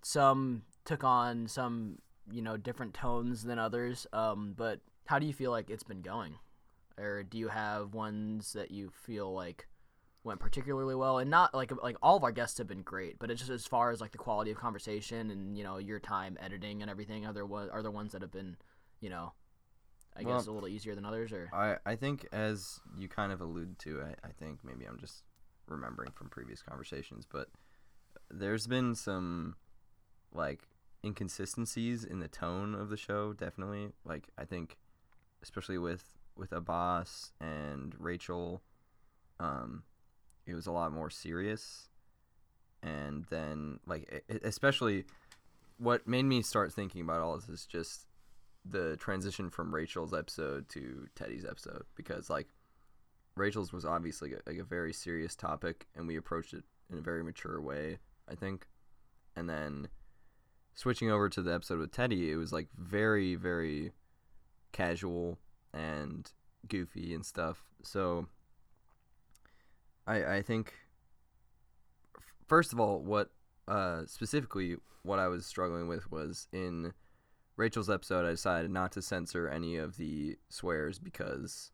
Some 0.03 0.63
took 0.85 1.05
on 1.05 1.47
some 1.47 1.99
you 2.31 2.43
know 2.43 2.57
different 2.57 2.95
tones 2.95 3.43
than 3.43 3.59
others. 3.59 4.07
Um, 4.13 4.55
but 4.57 4.81
how 5.07 5.19
do 5.19 5.27
you 5.27 5.33
feel 5.33 5.51
like 5.51 5.71
it's 5.71 5.83
been 5.83 6.03
going, 6.03 6.35
or 6.99 7.23
do 7.23 7.39
you 7.39 7.49
have 7.49 7.95
ones 7.95 8.53
that 8.55 8.71
you 8.71 8.91
feel 8.91 9.33
like 9.33 9.67
went 10.25 10.41
particularly 10.41 10.95
well? 10.95 11.19
And 11.19 11.31
not 11.31 11.55
like 11.55 11.71
like 11.83 11.97
all 12.03 12.17
of 12.17 12.25
our 12.25 12.33
guests 12.33 12.59
have 12.59 12.67
been 12.67 12.83
great, 12.83 13.19
but 13.19 13.31
it's 13.31 13.41
just 13.41 13.51
as 13.51 13.67
far 13.67 13.91
as 13.91 14.01
like 14.01 14.13
the 14.13 14.19
quality 14.19 14.51
of 14.51 14.57
conversation 14.59 15.31
and 15.31 15.57
you 15.57 15.63
know 15.65 15.79
your 15.79 16.01
time 16.01 16.37
editing 16.41 16.83
and 16.83 16.91
everything. 16.91 17.27
Are 17.27 17.33
there 17.33 17.47
one 17.47 17.71
are 17.71 17.83
there 17.83 17.91
ones 17.91 18.13
that 18.13 18.23
have 18.23 18.33
been 18.33 18.57
you 19.01 19.11
know 19.11 19.33
I 20.17 20.23
Well, 20.23 20.39
guess 20.39 20.47
a 20.47 20.53
little 20.53 20.69
easier 20.69 20.95
than 20.95 21.05
others 21.05 21.33
or 21.33 21.51
I, 21.53 21.77
I 21.85 21.97
think 21.97 22.27
as 22.33 22.81
you 22.97 23.09
kind 23.09 23.33
of 23.33 23.41
alluded 23.41 23.79
to, 23.81 24.03
I, 24.03 24.29
I 24.29 24.33
think 24.33 24.61
maybe 24.65 24.85
I'm 24.85 24.99
just 24.99 25.25
remembering 25.67 26.13
from 26.13 26.29
previous 26.29 26.63
conversations, 26.63 27.27
but 27.31 27.49
there's 28.31 28.67
been 28.67 28.95
some 28.95 29.57
like 30.33 30.69
inconsistencies 31.05 32.05
in 32.05 32.21
the 32.21 32.29
tone 32.29 32.75
of 32.75 32.89
the 32.91 32.97
show, 32.97 33.33
definitely. 33.33 33.89
Like 34.05 34.29
I 34.39 34.45
think 34.45 34.79
especially 35.43 35.79
with 35.79 36.05
with 36.37 36.53
Abbas 36.53 37.33
and 37.41 37.95
Rachel, 37.99 38.63
um, 39.39 39.83
it 40.47 40.55
was 40.55 40.67
a 40.67 40.73
lot 40.73 40.93
more 40.93 41.11
serious. 41.11 41.89
And 42.83 43.25
then 43.31 43.81
like 43.87 44.25
especially 44.45 45.05
what 45.79 46.07
made 46.07 46.25
me 46.25 46.43
start 46.43 46.73
thinking 46.73 47.01
about 47.01 47.21
all 47.21 47.37
this 47.37 47.49
is 47.49 47.67
just 47.67 48.07
the 48.65 48.97
transition 48.97 49.51
from 49.51 49.75
Rachel's 49.75 50.15
episode 50.15 50.69
to 50.71 51.07
Teddy's 51.15 51.45
episode 51.45 51.85
because 51.97 52.31
like 52.31 52.49
Rachel's 53.37 53.73
was 53.73 53.85
obviously 53.85 54.35
like 54.47 54.59
a 54.59 54.65
very 54.65 54.93
serious 54.93 55.35
topic 55.35 55.87
and 55.97 56.07
we 56.07 56.17
approached 56.17 56.55
it 56.55 56.65
in 56.91 56.99
a 56.99 57.03
very 57.03 57.25
mature 57.25 57.61
way, 57.61 57.99
I 58.31 58.35
think. 58.35 58.69
And 59.37 59.49
then 59.49 59.89
switching 60.75 61.11
over 61.11 61.29
to 61.29 61.43
the 61.43 61.53
episode 61.55 61.79
with 61.79 61.93
Teddy, 61.93 62.31
it 62.31 62.37
was 62.37 62.53
like 62.53 62.69
very 62.77 63.35
very 63.35 63.93
casual 64.73 65.39
and 65.73 66.31
goofy 66.69 67.15
and 67.15 67.25
stuff. 67.25 67.65
So 67.83 68.27
I 70.07 70.37
I 70.37 70.43
think 70.43 70.75
first 72.47 72.73
of 72.73 72.81
all 72.81 73.01
what 73.01 73.31
uh 73.69 74.03
specifically 74.07 74.77
what 75.03 75.19
I 75.19 75.29
was 75.29 75.47
struggling 75.47 75.89
with 75.89 76.11
was 76.11 76.49
in 76.53 76.93
Rachel's 77.57 77.91
episode, 77.91 78.27
I 78.27 78.31
decided 78.31 78.71
not 78.71 78.93
to 78.93 79.03
censor 79.03 79.49
any 79.49 79.77
of 79.77 79.97
the 79.97 80.37
swears 80.49 80.99
because 80.99 81.71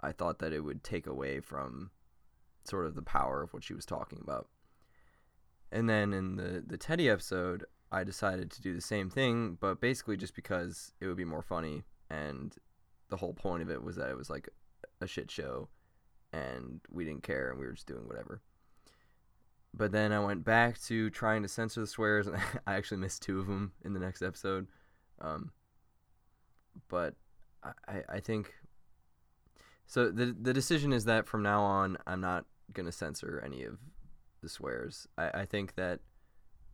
I 0.00 0.10
thought 0.10 0.40
that 0.40 0.52
it 0.52 0.60
would 0.60 0.82
take 0.82 1.06
away 1.06 1.40
from 1.40 1.90
sort 2.64 2.86
of 2.86 2.94
the 2.94 3.02
power 3.02 3.42
of 3.42 3.52
what 3.52 3.62
she 3.62 3.74
was 3.74 3.86
talking 3.86 4.18
about. 4.20 4.48
And 5.70 5.88
then 5.88 6.12
in 6.12 6.36
the, 6.36 6.62
the 6.66 6.76
Teddy 6.76 7.08
episode, 7.08 7.64
I 7.92 8.04
decided 8.04 8.50
to 8.50 8.62
do 8.62 8.74
the 8.74 8.80
same 8.80 9.10
thing, 9.10 9.56
but 9.60 9.80
basically 9.80 10.16
just 10.16 10.34
because 10.34 10.92
it 11.00 11.06
would 11.06 11.16
be 11.16 11.24
more 11.24 11.42
funny. 11.42 11.84
And 12.10 12.54
the 13.08 13.16
whole 13.16 13.32
point 13.34 13.62
of 13.62 13.70
it 13.70 13.82
was 13.82 13.96
that 13.96 14.10
it 14.10 14.16
was 14.16 14.28
like 14.28 14.48
a 15.00 15.06
shit 15.06 15.30
show 15.30 15.68
and 16.32 16.80
we 16.90 17.04
didn't 17.04 17.22
care 17.22 17.50
and 17.50 17.58
we 17.60 17.66
were 17.66 17.72
just 17.72 17.86
doing 17.86 18.06
whatever. 18.08 18.40
but 19.74 19.92
then 19.92 20.12
I 20.12 20.20
went 20.20 20.44
back 20.44 20.80
to 20.82 21.08
trying 21.10 21.42
to 21.42 21.48
censor 21.48 21.80
the 21.80 21.86
swears, 21.86 22.26
and 22.26 22.36
I 22.66 22.74
actually 22.74 22.98
missed 22.98 23.22
two 23.22 23.38
of 23.40 23.46
them 23.46 23.72
in 23.84 23.94
the 23.94 24.00
next 24.00 24.22
episode. 24.22 24.66
Um, 25.20 25.50
but 26.88 27.14
I, 27.88 28.02
I 28.08 28.20
think 28.20 28.52
so. 29.86 30.10
the 30.10 30.36
The 30.38 30.52
decision 30.52 30.92
is 30.92 31.04
that 31.04 31.26
from 31.26 31.42
now 31.42 31.62
on, 31.62 31.96
I'm 32.06 32.20
not 32.20 32.44
gonna 32.72 32.92
censor 32.92 33.42
any 33.44 33.64
of 33.64 33.78
the 34.42 34.48
swears. 34.48 35.06
I, 35.16 35.42
I 35.42 35.44
think 35.46 35.74
that 35.76 36.00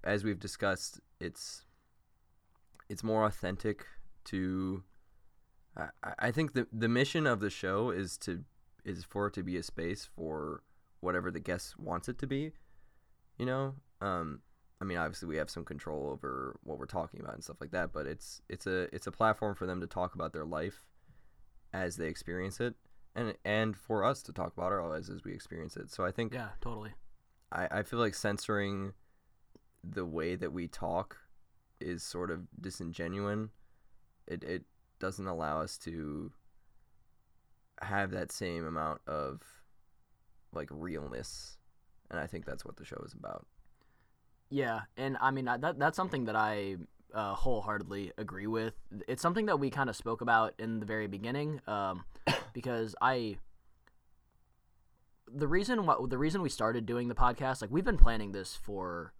as 0.05 0.25
we've 0.25 0.38
discussed, 0.41 1.00
it's 1.21 1.65
it's 2.88 3.05
more 3.05 3.25
authentic 3.25 3.87
to. 4.27 4.83
I, 5.77 5.88
I 6.19 6.31
think 6.33 6.55
the 6.55 6.67
the 6.73 6.88
mission 6.88 7.27
of 7.27 7.41
the 7.41 7.50
show 7.50 7.91
is 7.91 8.17
to 8.19 8.45
is 8.88 9.04
for 9.04 9.26
it 9.26 9.35
to 9.35 9.42
be 9.42 9.57
a 9.57 9.62
space 9.62 10.09
for 10.16 10.62
whatever 11.00 11.30
the 11.30 11.40
guest 11.40 11.78
wants 11.78 12.09
it 12.09 12.18
to 12.18 12.26
be. 12.26 12.52
You 13.38 13.47
know, 13.47 13.75
um, 14.00 14.40
I 14.80 14.85
mean, 14.85 14.99
obviously 14.99 15.28
we 15.28 15.37
have 15.37 15.50
some 15.50 15.64
control 15.64 16.09
over 16.11 16.59
what 16.62 16.78
we're 16.78 16.87
talking 16.87 17.21
about 17.21 17.35
and 17.35 17.42
stuff 17.42 17.61
like 17.61 17.73
that, 17.73 17.92
but 17.92 18.07
it's 18.07 18.40
it's 18.49 18.66
a 18.66 18.95
it's 18.95 19.07
a 19.07 19.12
platform 19.12 19.54
for 19.54 19.66
them 19.66 19.80
to 19.80 19.87
talk 19.87 20.14
about 20.14 20.33
their 20.33 20.45
life 20.45 20.85
as 21.73 21.97
they 21.97 22.07
experience 22.07 22.61
it, 22.61 22.75
and 23.14 23.35
and 23.45 23.76
for 23.76 24.04
us 24.04 24.23
to 24.23 24.33
talk 24.33 24.52
about 24.57 24.73
our 24.73 24.88
lives 24.88 25.11
as 25.11 25.25
we 25.25 25.33
experience 25.33 25.76
it. 25.76 25.90
So 25.90 26.04
I 26.04 26.11
think 26.12 26.33
yeah, 26.33 26.50
totally. 26.61 26.92
I 27.52 27.68
I 27.71 27.83
feel 27.83 27.99
like 27.99 28.14
censoring 28.14 28.92
the 29.85 30.04
way 30.04 30.37
that 30.37 30.52
we 30.52 30.68
talk 30.68 31.16
is 31.80 32.02
sort 32.02 32.30
of 32.30 32.47
disingenuous. 32.61 33.50
It 34.26 34.45
it 34.45 34.64
doesn't 35.00 35.26
allow 35.26 35.61
us 35.61 35.76
to 35.78 36.33
have 37.82 38.11
that 38.12 38.32
same 38.32 38.66
amount 38.66 39.00
of 39.06 39.42
like 40.52 40.68
realness, 40.70 41.58
and 42.11 42.18
I 42.18 42.26
think 42.26 42.44
that's 42.44 42.64
what 42.64 42.76
the 42.76 42.85
show 42.85 43.02
is 43.04 43.12
about. 43.12 43.47
Yeah, 44.50 44.80
and 44.97 45.16
I 45.20 45.30
mean 45.30 45.44
that 45.47 45.78
that's 45.78 45.97
something 45.97 46.25
that 46.25 46.37
I 46.37 46.76
uh, 47.12 47.35
wholeheartedly 47.35 48.12
agree 48.18 48.47
with. 48.47 48.75
It's 49.06 49.23
something 49.23 49.47
that 49.47 49.58
we 49.58 49.70
kind 49.70 49.90
of 49.90 49.97
spoke 49.97 50.20
about 50.20 50.54
in 50.58 50.80
the 50.80 50.87
very 50.87 51.06
beginning, 51.06 51.61
um, 51.66 52.04
because 52.52 52.94
I 53.00 53.38
the 55.32 55.49
reason 55.49 55.87
why 55.87 55.97
the 56.08 56.18
reason 56.18 56.42
we 56.42 56.49
started 56.49 56.87
doing 56.87 57.08
the 57.08 57.14
podcast, 57.14 57.61
like 57.61 57.70
we've 57.70 57.85
been 57.85 57.99
planning 57.99 58.32
this 58.32 58.56
for 58.56 59.12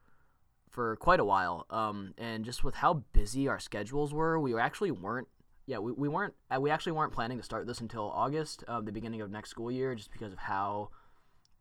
for 0.71 0.97
quite 0.97 1.21
a 1.21 1.25
while, 1.25 1.67
um, 1.71 2.15
and 2.19 2.45
just 2.45 2.63
with 2.63 2.77
how 2.77 3.05
busy 3.13 3.49
our 3.49 3.59
schedules 3.59 4.13
were, 4.13 4.39
we 4.39 4.59
actually 4.59 4.91
weren't. 4.91 5.29
Yeah, 5.69 5.81
we, 5.81 5.93
we 5.93 6.09
weren't. 6.09 6.33
Uh, 6.51 6.59
we 6.63 6.71
actually 6.71 6.93
weren't 6.93 7.13
planning 7.13 7.37
to 7.37 7.45
start 7.45 7.67
this 7.67 7.81
until 7.81 8.11
August, 8.11 8.65
uh, 8.67 8.81
the 8.81 8.91
beginning 8.91 9.21
of 9.21 9.31
next 9.31 9.51
school 9.51 9.71
year, 9.71 9.95
just 9.95 10.11
because 10.11 10.33
of 10.33 10.39
how 10.39 10.89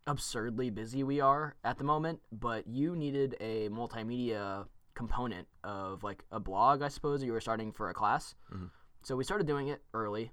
absurdly 0.08 0.70
busy 0.70 1.04
we 1.04 1.20
are 1.20 1.58
at 1.66 1.78
the 1.78 1.84
moment, 1.84 2.22
but 2.32 2.66
you 2.66 2.96
needed 2.96 3.36
a 3.42 3.68
multimedia 3.68 4.66
component 4.96 5.46
of 5.66 6.06
like 6.06 6.24
a 6.32 6.40
blog, 6.40 6.82
I 6.82 6.88
suppose, 6.88 7.22
you 7.22 7.34
were 7.34 7.42
starting 7.42 7.74
for 7.74 7.90
a 7.90 7.94
class. 7.94 8.34
Mm-hmm. 8.50 8.68
So 9.04 9.18
we 9.18 9.26
started 9.26 9.46
doing 9.46 9.68
it 9.68 9.82
early, 9.94 10.32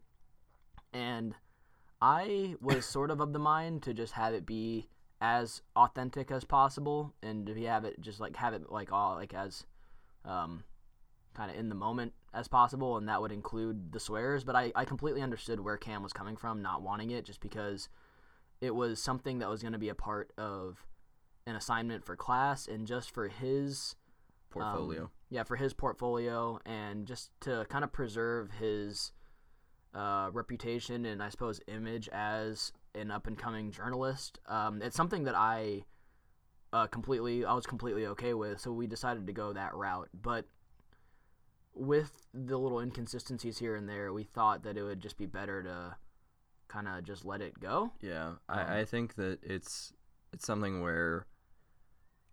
and 0.92 1.34
I 2.00 2.54
was 2.60 2.86
sort 2.86 3.10
of 3.10 3.20
of 3.20 3.32
the 3.32 3.40
mind 3.40 3.82
to 3.82 3.92
just 3.92 4.12
have 4.12 4.34
it 4.34 4.46
be 4.46 4.88
as 5.20 5.62
authentic 5.74 6.30
as 6.30 6.44
possible, 6.44 7.12
and 7.24 7.44
to 7.48 7.60
have 7.64 7.84
it 7.84 8.00
just 8.00 8.20
like 8.20 8.36
have 8.36 8.54
it 8.54 8.70
like 8.70 8.92
all 8.92 9.16
like 9.16 9.34
as 9.34 9.66
um, 10.24 10.62
kind 11.34 11.50
of 11.50 11.56
in 11.56 11.68
the 11.68 11.74
moment 11.74 12.12
as 12.32 12.48
possible, 12.48 12.96
and 12.96 13.08
that 13.08 13.20
would 13.20 13.32
include 13.32 13.92
the 13.92 14.00
swears. 14.00 14.44
But 14.44 14.56
I, 14.56 14.72
I 14.74 14.84
completely 14.84 15.22
understood 15.22 15.60
where 15.60 15.76
Cam 15.76 16.02
was 16.02 16.12
coming 16.12 16.36
from, 16.36 16.62
not 16.62 16.82
wanting 16.82 17.10
it, 17.10 17.24
just 17.24 17.40
because 17.40 17.88
it 18.60 18.74
was 18.74 19.00
something 19.00 19.38
that 19.40 19.48
was 19.48 19.62
going 19.62 19.72
to 19.72 19.78
be 19.78 19.88
a 19.88 19.94
part 19.94 20.32
of 20.38 20.86
an 21.46 21.56
assignment 21.56 22.04
for 22.04 22.16
class 22.16 22.66
and 22.66 22.86
just 22.86 23.10
for 23.10 23.28
his 23.28 23.96
portfolio. 24.50 25.02
Um, 25.02 25.10
yeah, 25.30 25.42
for 25.42 25.56
his 25.56 25.74
portfolio 25.74 26.60
and 26.64 27.06
just 27.06 27.30
to 27.40 27.66
kind 27.68 27.84
of 27.84 27.92
preserve 27.92 28.52
his 28.52 29.12
uh, 29.94 30.30
reputation 30.32 31.04
and 31.04 31.22
I 31.22 31.28
suppose 31.28 31.60
image 31.68 32.08
as 32.12 32.72
an 32.94 33.10
up 33.10 33.26
and 33.26 33.36
coming 33.36 33.70
journalist. 33.70 34.38
Um, 34.46 34.80
it's 34.80 34.96
something 34.96 35.24
that 35.24 35.34
I 35.34 35.84
uh, 36.72 36.86
completely 36.86 37.44
I 37.44 37.54
was 37.54 37.66
completely 37.66 38.06
okay 38.06 38.34
with, 38.34 38.60
so 38.60 38.72
we 38.72 38.86
decided 38.86 39.26
to 39.26 39.32
go 39.32 39.52
that 39.52 39.74
route. 39.74 40.08
But 40.14 40.46
with 41.74 42.12
the 42.32 42.56
little 42.56 42.80
inconsistencies 42.80 43.58
here 43.58 43.74
and 43.74 43.88
there, 43.88 44.12
we 44.12 44.24
thought 44.24 44.62
that 44.62 44.76
it 44.76 44.82
would 44.82 45.00
just 45.00 45.18
be 45.18 45.26
better 45.26 45.62
to 45.62 45.96
kind 46.68 46.88
of 46.88 47.04
just 47.04 47.24
let 47.24 47.40
it 47.40 47.58
go. 47.60 47.92
Yeah, 48.00 48.26
um, 48.26 48.38
I, 48.48 48.80
I 48.80 48.84
think 48.84 49.14
that 49.16 49.38
it's 49.42 49.92
it's 50.32 50.46
something 50.46 50.80
where 50.80 51.26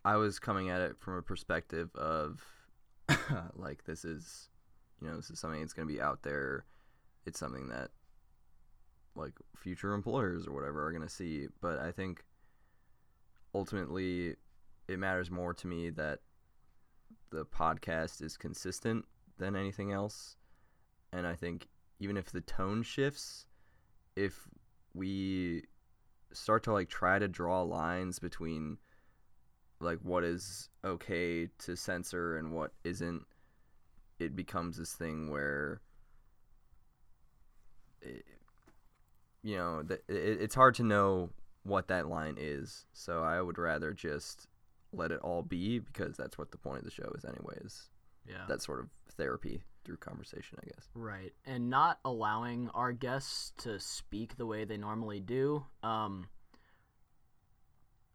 I 0.06 0.15
was 0.15 0.39
coming 0.39 0.69
at 0.69 0.82
it 0.82 0.97
from 0.99 1.15
a 1.15 1.21
perspective 1.21 1.95
of 1.95 2.43
like 3.56 3.84
this 3.86 4.06
is 4.06 4.49
you 5.01 5.08
know 5.08 5.15
this 5.15 5.30
is 5.30 5.39
something 5.39 5.60
that's 5.60 5.73
going 5.73 5.88
to 5.88 5.93
be 5.93 6.01
out 6.01 6.23
there. 6.23 6.65
It's 7.25 7.39
something 7.39 7.69
that 7.69 7.91
like 9.15 9.34
future 9.56 9.93
employers 9.93 10.47
or 10.47 10.54
whatever 10.54 10.86
are 10.86 10.91
going 10.91 11.04
to 11.04 11.10
see, 11.10 11.47
but 11.62 11.80
I 11.80 11.91
think 11.91 12.23
ultimately 13.54 14.36
it 14.88 14.99
matters 14.99 15.30
more 15.30 15.54
to 15.54 15.67
me 15.67 15.89
that 15.91 16.19
the 17.30 17.45
podcast 17.45 18.21
is 18.21 18.38
consistent 18.38 19.06
than 19.41 19.56
anything 19.56 19.91
else. 19.91 20.38
And 21.12 21.27
I 21.27 21.36
think 21.36 21.67
even 21.99 22.15
if 22.15 22.32
the 22.32 22.41
tone 22.41 22.84
shifts, 22.84 23.47
if 24.15 24.47
we 24.93 25.63
start 26.32 26.63
to 26.63 26.71
like 26.71 26.89
try 26.89 27.19
to 27.19 27.27
draw 27.27 27.63
lines 27.63 28.19
between 28.19 28.77
like 29.80 29.97
what 30.04 30.23
is 30.23 30.69
okay 30.86 31.49
to 31.58 31.75
censor 31.75 32.38
and 32.38 32.54
what 32.54 32.71
isn't 32.84 33.23
it 34.19 34.36
becomes 34.36 34.77
this 34.77 34.93
thing 34.93 35.30
where 35.30 35.82
it, 38.01 38.23
you 39.43 39.58
know 39.58 39.84
it, 39.89 40.04
it's 40.08 40.56
hard 40.56 40.75
to 40.75 40.84
know 40.84 41.30
what 41.63 41.88
that 41.88 42.08
line 42.08 42.36
is 42.39 42.86
so 42.93 43.23
i 43.23 43.41
would 43.41 43.58
rather 43.58 43.91
just 43.91 44.47
let 44.93 45.12
it 45.12 45.19
all 45.19 45.41
be 45.41 45.80
because 45.80 46.15
that's 46.15 46.38
what 46.38 46.51
the 46.51 46.58
point 46.58 46.80
of 46.80 46.86
the 46.86 46.91
show 46.91 47.12
is 47.17 47.25
anyways 47.25 47.90
yeah 48.27 48.45
that 48.47 48.62
sort 48.62 48.79
of 48.79 48.88
therapy 49.17 49.63
through 49.84 49.97
conversation, 49.97 50.57
I 50.62 50.67
guess. 50.67 50.88
Right. 50.93 51.34
And 51.45 51.69
not 51.69 51.99
allowing 52.05 52.69
our 52.73 52.91
guests 52.91 53.53
to 53.60 53.79
speak 53.79 54.38
the 54.38 54.45
way 54.45 54.63
they 54.65 54.77
normally 54.77 55.19
do. 55.19 55.65
Um, 55.84 56.27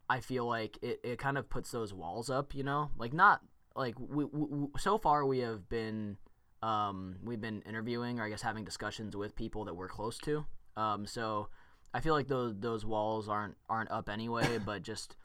I 0.09 0.21
feel 0.21 0.45
like 0.45 0.77
it, 0.81 0.99
it 1.03 1.19
kind 1.19 1.37
of 1.37 1.49
puts 1.49 1.71
those 1.71 1.93
walls 1.93 2.29
up, 2.29 2.55
you 2.55 2.63
know? 2.63 2.91
Like, 2.97 3.13
not 3.13 3.41
like 3.75 3.95
we, 3.99 4.25
we 4.25 4.67
so 4.77 4.97
far 4.97 5.25
we 5.25 5.39
have 5.39 5.69
been 5.69 6.17
um, 6.63 7.17
we've 7.23 7.41
been 7.41 7.61
interviewing 7.61 8.19
or 8.19 8.25
I 8.25 8.29
guess 8.29 8.41
having 8.41 8.63
discussions 8.65 9.15
with 9.15 9.35
people 9.35 9.65
that 9.65 9.75
we're 9.75 9.87
close 9.87 10.17
to. 10.19 10.45
Um, 10.75 11.05
so 11.05 11.49
I 11.93 11.99
feel 11.99 12.13
like 12.13 12.27
those 12.27 12.55
those 12.57 12.85
walls 12.85 13.29
aren't 13.29 13.55
aren't 13.69 13.91
up 13.91 14.09
anyway, 14.09 14.57
but 14.65 14.81
just 14.81 15.15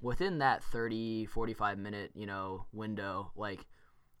within 0.00 0.38
that 0.38 0.62
30 0.64 1.26
45 1.26 1.78
minute, 1.78 2.12
you 2.14 2.26
know, 2.26 2.64
window, 2.72 3.32
like 3.36 3.66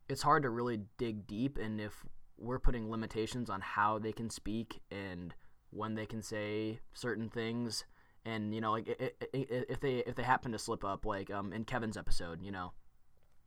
it's 0.08 0.22
hard 0.22 0.42
to 0.42 0.50
really 0.50 0.80
dig 0.96 1.26
deep 1.26 1.58
and 1.58 1.80
if 1.80 2.04
we're 2.38 2.58
putting 2.58 2.90
limitations 2.90 3.50
on 3.50 3.60
how 3.60 3.98
they 3.98 4.12
can 4.12 4.30
speak 4.30 4.80
and 4.90 5.34
when 5.70 5.94
they 5.94 6.06
can 6.06 6.22
say 6.22 6.78
certain 6.94 7.28
things 7.28 7.84
and 8.24 8.54
you 8.54 8.60
know 8.60 8.72
like 8.72 8.88
if 9.32 9.80
they 9.80 9.96
if 10.06 10.14
they 10.14 10.22
happen 10.22 10.52
to 10.52 10.58
slip 10.58 10.84
up 10.84 11.04
like 11.04 11.30
um 11.30 11.52
in 11.52 11.64
Kevin's 11.64 11.96
episode 11.96 12.42
you 12.42 12.50
know 12.50 12.72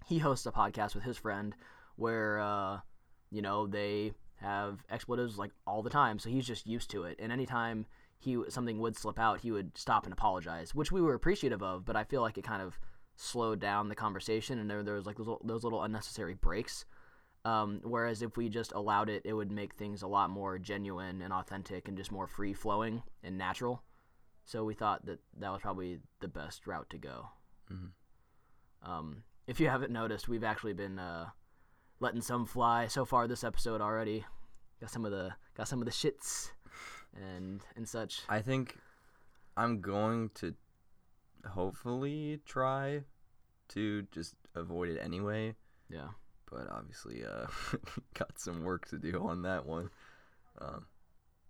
he 0.06 0.19
hosts 0.19 0.45
a 0.45 0.52
podcast 0.52 0.95
with 0.95 1.04
his 1.04 1.17
friend 1.17 1.56
where 1.95 2.39
uh 2.39 2.80
you 3.32 3.41
know 3.41 3.67
they 3.67 4.12
have 4.36 4.84
expletives 4.89 5.38
like 5.38 5.52
all 5.67 5.82
the 5.82 5.89
time 5.89 6.19
so 6.19 6.30
he's 6.30 6.45
just 6.45 6.65
used 6.67 6.89
to 6.89 7.04
it 7.04 7.17
and 7.19 7.32
anytime 7.32 7.86
he 8.19 8.38
something 8.50 8.80
would 8.80 8.97
slip 8.97 9.19
out 9.19 9.41
he 9.41 9.52
would 9.52 9.76
stop 9.78 10.04
and 10.06 10.13
apologize 10.13 10.76
which 10.76 10.91
we 10.91 11.02
were 11.02 11.13
appreciative 11.13 11.62
of 11.62 11.86
but 11.86 11.95
I 11.95 12.04
feel 12.04 12.21
like 12.21 12.38
it 12.38 12.43
kind 12.43 12.62
of 12.62 12.80
slowed 13.15 13.60
down 13.60 13.89
the 13.89 13.95
conversation 13.95 14.60
and 14.60 14.69
there, 14.69 14.84
there 14.84 14.95
was 14.95 15.06
like 15.06 15.17
those, 15.17 15.38
those 15.43 15.63
little 15.63 15.84
unnecessary 15.84 16.34
breaks. 16.34 16.86
Um, 17.43 17.82
whereas 17.84 18.21
if 18.21 18.38
we 18.38 18.50
just 18.50 18.71
allowed 18.74 19.10
it 19.10 19.24
it 19.26 19.34
would 19.34 19.52
make 19.52 19.74
things 19.74 20.04
a 20.04 20.08
lot 20.08 20.30
more 20.30 20.60
genuine 20.60 21.24
and 21.24 21.34
authentic 21.34 21.88
and 21.88 21.97
just 21.97 22.12
more 22.12 22.28
free 22.28 22.54
flowing 22.54 23.02
and 23.24 23.38
natural. 23.38 23.84
So 24.45 24.63
we 24.63 24.74
thought 24.74 25.06
that 25.06 25.19
that 25.39 25.52
was 25.52 25.62
probably 25.62 26.00
the 26.19 26.28
best 26.28 26.67
route 26.67 26.89
to 26.91 26.97
go. 26.97 27.30
Mm-hmm. 27.71 28.91
um, 28.91 29.24
if 29.47 29.60
you 29.60 29.69
haven't 29.69 29.93
noticed 29.93 30.28
we've 30.28 30.43
actually 30.43 30.74
been 30.74 31.00
uh, 31.00 31.28
letting 32.02 32.21
some 32.21 32.45
fly 32.45 32.88
so 32.88 33.06
far 33.06 33.28
this 33.28 33.43
episode 33.43 33.80
already. 33.80 34.26
Got 34.82 34.89
some 34.89 35.06
of 35.06 35.12
the 35.12 35.32
got 35.56 35.67
some 35.67 35.80
of 35.80 35.86
the 35.86 35.91
shits 35.91 36.52
and 37.15 37.62
and 37.76 37.88
such. 37.88 38.21
I 38.30 38.41
think 38.41 38.78
i'm 39.58 39.82
going 39.82 40.30
to 40.34 40.54
hopefully 41.45 42.39
try 42.45 43.04
to 43.69 44.04
just 44.12 44.36
avoid 44.56 44.89
it 44.89 44.99
anyway. 44.99 45.56
Yeah. 45.89 46.10
But 46.49 46.69
obviously, 46.69 47.23
uh, 47.25 47.47
got 48.13 48.38
some 48.38 48.63
work 48.63 48.88
to 48.89 48.97
do 48.97 49.25
on 49.27 49.43
that 49.43 49.65
one. 49.65 49.89
Um, 50.60 50.86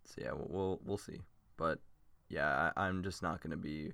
so 0.06 0.22
yeah, 0.22 0.32
we'll, 0.34 0.48
we'll 0.50 0.80
we'll 0.86 0.98
see. 0.98 1.22
But 1.58 1.80
yeah, 2.30 2.72
I, 2.76 2.88
I'm 2.88 3.04
just 3.04 3.24
not 3.24 3.42
gonna 3.42 3.58
be. 3.58 3.94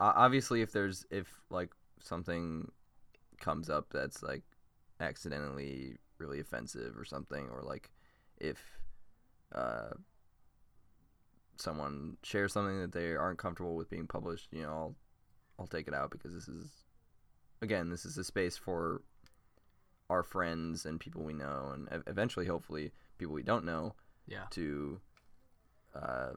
o- 0.00 0.12
obviously 0.16 0.62
if 0.62 0.72
there's 0.72 1.06
if 1.10 1.28
like 1.50 1.70
something 2.00 2.70
comes 3.38 3.70
up 3.70 3.86
that's 3.90 4.22
like 4.22 4.42
accidentally 5.00 5.96
really 6.18 6.40
offensive 6.40 6.96
or 6.98 7.04
something 7.04 7.48
or 7.48 7.62
like 7.62 7.90
if 8.38 8.58
uh 9.54 9.90
someone 11.60 12.16
shares 12.22 12.52
something 12.52 12.80
that 12.80 12.92
they 12.92 13.14
aren't 13.14 13.38
comfortable 13.38 13.76
with 13.76 13.90
being 13.90 14.06
published 14.06 14.48
you 14.52 14.62
know 14.62 14.68
I'll 14.70 14.94
I'll 15.58 15.66
take 15.66 15.88
it 15.88 15.94
out 15.94 16.10
because 16.10 16.32
this 16.34 16.48
is 16.48 16.70
again 17.62 17.90
this 17.90 18.04
is 18.04 18.16
a 18.18 18.24
space 18.24 18.56
for 18.56 19.02
our 20.08 20.22
friends 20.22 20.86
and 20.86 20.98
people 20.98 21.22
we 21.22 21.32
know 21.34 21.72
and 21.74 22.02
eventually 22.06 22.46
hopefully 22.46 22.92
people 23.18 23.34
we 23.34 23.42
don't 23.42 23.64
know 23.64 23.94
Yeah. 24.26 24.44
to 24.50 25.00
uh, 25.94 26.30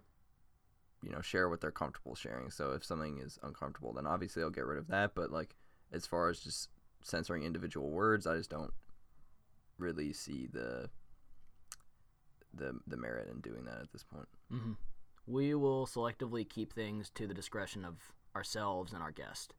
you 1.02 1.12
know 1.12 1.22
share 1.22 1.50
what 1.50 1.62
they're 1.62 1.72
comfortable 1.72 2.16
sharing. 2.16 2.50
So 2.52 2.72
if 2.72 2.84
something 2.84 3.20
is 3.20 3.40
uncomfortable 3.44 3.94
then 3.94 4.06
obviously 4.08 4.44
i'll 4.44 4.50
get 4.50 4.66
rid 4.66 4.78
of 4.80 4.88
that. 4.88 5.16
But 5.16 5.32
like 5.32 5.56
as 5.92 6.06
far 6.06 6.30
as 6.30 6.40
just 6.40 6.70
censoring 7.02 7.44
individual 7.44 7.90
words 7.92 8.26
i 8.26 8.38
just 8.38 8.50
don't 8.50 8.72
really 9.78 10.14
see 10.14 10.48
the 10.48 10.90
the 12.54 12.80
the 12.88 12.96
merit 12.98 13.28
in 13.30 13.42
doing 13.42 13.66
that 13.66 13.80
at 13.82 13.92
this 13.92 14.04
point. 14.04 14.28
Hmm 14.52 14.74
We 15.26 15.54
will 15.56 15.86
selectively 15.86 16.48
keep 16.48 16.74
things 16.74 17.10
to 17.12 17.28
the 17.28 17.34
discretion 17.34 17.86
of 17.86 17.96
ourselves 18.36 18.94
and 18.94 19.02
our 19.02 19.12
guest. 19.12 19.54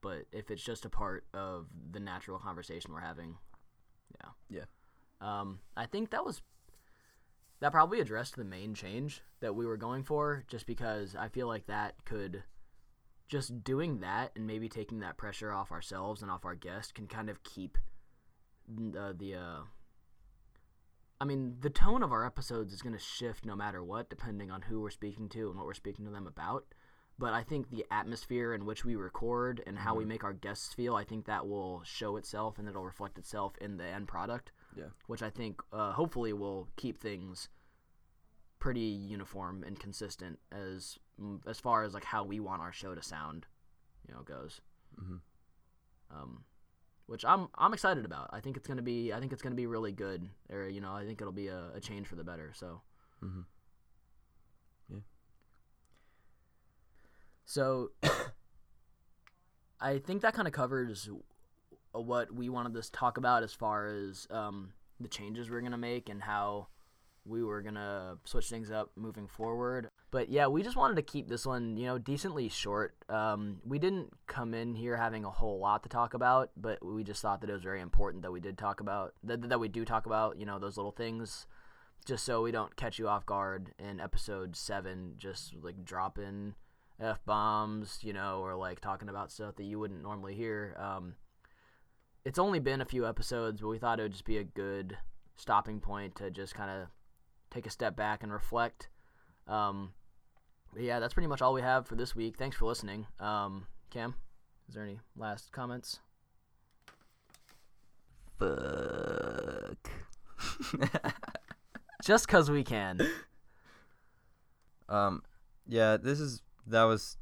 But 0.00 0.24
if 0.32 0.50
it's 0.50 0.62
just 0.62 0.84
a 0.84 0.90
part 0.90 1.24
of 1.34 1.66
the 1.90 2.00
natural 2.00 2.38
conversation 2.38 2.92
we're 2.92 3.00
having, 3.00 3.36
yeah. 4.14 4.30
Yeah. 4.48 4.64
Um, 5.20 5.60
I 5.76 5.86
think 5.86 6.10
that 6.10 6.24
was 6.24 6.42
that 7.60 7.72
probably 7.72 8.00
addressed 8.00 8.36
the 8.36 8.44
main 8.44 8.74
change 8.74 9.22
that 9.40 9.54
we 9.54 9.66
were 9.66 9.76
going 9.76 10.04
for, 10.04 10.44
just 10.46 10.66
because 10.66 11.16
I 11.16 11.28
feel 11.28 11.48
like 11.48 11.66
that 11.66 12.04
could 12.04 12.44
just 13.28 13.62
doing 13.62 14.00
that 14.00 14.30
and 14.36 14.46
maybe 14.46 14.68
taking 14.68 15.00
that 15.00 15.16
pressure 15.16 15.52
off 15.52 15.72
ourselves 15.72 16.22
and 16.22 16.30
off 16.30 16.44
our 16.44 16.54
guest 16.54 16.94
can 16.94 17.06
kind 17.06 17.28
of 17.28 17.42
keep 17.42 17.76
the 18.68 19.14
the 19.18 19.34
uh, 19.34 19.60
I 21.20 21.24
mean, 21.24 21.56
the 21.60 21.70
tone 21.70 22.02
of 22.02 22.12
our 22.12 22.24
episodes 22.24 22.72
is 22.72 22.82
going 22.82 22.94
to 22.94 23.00
shift 23.00 23.44
no 23.44 23.56
matter 23.56 23.82
what, 23.82 24.08
depending 24.08 24.50
on 24.50 24.62
who 24.62 24.80
we're 24.80 24.90
speaking 24.90 25.28
to 25.30 25.48
and 25.48 25.56
what 25.56 25.66
we're 25.66 25.74
speaking 25.74 26.04
to 26.04 26.10
them 26.10 26.26
about. 26.26 26.64
But 27.18 27.32
I 27.32 27.42
think 27.42 27.70
the 27.70 27.84
atmosphere 27.90 28.54
in 28.54 28.64
which 28.64 28.84
we 28.84 28.94
record 28.94 29.60
and 29.66 29.76
how 29.76 29.96
we 29.96 30.04
make 30.04 30.22
our 30.22 30.32
guests 30.32 30.72
feel, 30.72 30.94
I 30.94 31.02
think 31.02 31.26
that 31.26 31.48
will 31.48 31.82
show 31.84 32.16
itself 32.16 32.58
and 32.58 32.68
it'll 32.68 32.84
reflect 32.84 33.18
itself 33.18 33.54
in 33.60 33.76
the 33.76 33.84
end 33.84 34.06
product. 34.06 34.52
Yeah. 34.76 34.90
Which 35.08 35.22
I 35.22 35.30
think 35.30 35.60
uh, 35.72 35.90
hopefully 35.92 36.32
will 36.32 36.68
keep 36.76 36.96
things 36.96 37.48
pretty 38.60 38.80
uniform 38.80 39.64
and 39.64 39.78
consistent 39.80 40.38
as 40.52 40.98
as 41.48 41.58
far 41.58 41.82
as 41.82 41.94
like 41.94 42.04
how 42.04 42.22
we 42.22 42.38
want 42.38 42.62
our 42.62 42.72
show 42.72 42.94
to 42.94 43.02
sound, 43.02 43.46
you 44.06 44.14
know, 44.14 44.22
goes. 44.22 44.60
Mhm. 45.00 45.20
Um, 46.12 46.44
which 47.08 47.24
I'm 47.24 47.48
I'm 47.56 47.72
excited 47.72 48.04
about. 48.04 48.30
I 48.32 48.40
think 48.40 48.56
it's 48.56 48.68
gonna 48.68 48.82
be 48.82 49.12
I 49.12 49.18
think 49.18 49.32
it's 49.32 49.42
gonna 49.42 49.54
be 49.54 49.66
really 49.66 49.92
good. 49.92 50.28
Or 50.52 50.68
you 50.68 50.80
know 50.80 50.92
I 50.92 51.04
think 51.04 51.20
it'll 51.20 51.32
be 51.32 51.48
a, 51.48 51.70
a 51.74 51.80
change 51.80 52.06
for 52.06 52.14
the 52.16 52.22
better. 52.22 52.52
So. 52.54 52.82
Mhm. 53.24 53.44
Yeah. 54.88 54.98
So. 57.44 57.90
I 59.80 59.98
think 59.98 60.22
that 60.22 60.34
kind 60.34 60.48
of 60.48 60.52
covers 60.52 61.08
what 61.92 62.34
we 62.34 62.48
wanted 62.48 62.74
to 62.82 62.90
talk 62.90 63.16
about 63.16 63.44
as 63.44 63.52
far 63.54 63.86
as 63.86 64.26
um, 64.28 64.72
the 64.98 65.06
changes 65.06 65.48
we're 65.48 65.60
gonna 65.60 65.78
make 65.78 66.08
and 66.08 66.20
how 66.20 66.66
we 67.28 67.42
were 67.42 67.62
gonna 67.62 68.16
switch 68.24 68.48
things 68.48 68.70
up 68.70 68.90
moving 68.96 69.26
forward. 69.26 69.90
But 70.10 70.30
yeah, 70.30 70.46
we 70.46 70.62
just 70.62 70.76
wanted 70.76 70.96
to 70.96 71.02
keep 71.02 71.28
this 71.28 71.44
one, 71.44 71.76
you 71.76 71.86
know, 71.86 71.98
decently 71.98 72.48
short. 72.48 72.94
Um, 73.08 73.60
we 73.64 73.78
didn't 73.78 74.12
come 74.26 74.54
in 74.54 74.74
here 74.74 74.96
having 74.96 75.24
a 75.24 75.30
whole 75.30 75.58
lot 75.58 75.82
to 75.82 75.88
talk 75.88 76.14
about, 76.14 76.50
but 76.56 76.84
we 76.84 77.04
just 77.04 77.20
thought 77.20 77.40
that 77.42 77.50
it 77.50 77.52
was 77.52 77.62
very 77.62 77.80
important 77.80 78.22
that 78.22 78.32
we 78.32 78.40
did 78.40 78.56
talk 78.56 78.80
about 78.80 79.14
that 79.22 79.48
that 79.48 79.60
we 79.60 79.68
do 79.68 79.84
talk 79.84 80.06
about, 80.06 80.38
you 80.38 80.46
know, 80.46 80.58
those 80.58 80.76
little 80.76 80.92
things, 80.92 81.46
just 82.06 82.24
so 82.24 82.42
we 82.42 82.52
don't 82.52 82.76
catch 82.76 82.98
you 82.98 83.08
off 83.08 83.26
guard 83.26 83.74
in 83.78 84.00
episode 84.00 84.56
seven, 84.56 85.14
just 85.18 85.54
like 85.60 85.84
dropping 85.84 86.54
f 87.00 87.20
bombs, 87.24 87.98
you 88.02 88.12
know, 88.12 88.40
or 88.40 88.56
like 88.56 88.80
talking 88.80 89.08
about 89.08 89.30
stuff 89.30 89.56
that 89.56 89.64
you 89.64 89.78
wouldn't 89.78 90.02
normally 90.02 90.34
hear. 90.34 90.74
Um, 90.78 91.14
it's 92.24 92.38
only 92.38 92.58
been 92.58 92.80
a 92.80 92.86
few 92.86 93.06
episodes, 93.06 93.60
but 93.60 93.68
we 93.68 93.78
thought 93.78 94.00
it 94.00 94.02
would 94.02 94.12
just 94.12 94.24
be 94.24 94.38
a 94.38 94.44
good 94.44 94.96
stopping 95.36 95.80
point 95.80 96.16
to 96.16 96.30
just 96.30 96.54
kind 96.54 96.70
of 96.70 96.88
take 97.50 97.66
a 97.66 97.70
step 97.70 97.96
back 97.96 98.22
and 98.22 98.32
reflect. 98.32 98.88
Um, 99.46 99.92
but 100.72 100.82
yeah, 100.82 101.00
that's 101.00 101.14
pretty 101.14 101.26
much 101.28 101.40
all 101.42 101.52
we 101.54 101.62
have 101.62 101.86
for 101.86 101.94
this 101.96 102.14
week. 102.14 102.36
Thanks 102.36 102.56
for 102.56 102.66
listening. 102.66 103.06
Um, 103.20 103.66
Cam, 103.90 104.14
is 104.68 104.74
there 104.74 104.84
any 104.84 105.00
last 105.16 105.52
comments? 105.52 106.00
fuck 108.38 109.90
Just 112.04 112.26
because 112.28 112.48
we 112.48 112.62
can. 112.62 113.00
um 114.88 115.22
yeah 115.66 115.96
this 115.96 116.20
is 116.20 116.40
that 116.66 116.84
was 116.84 117.16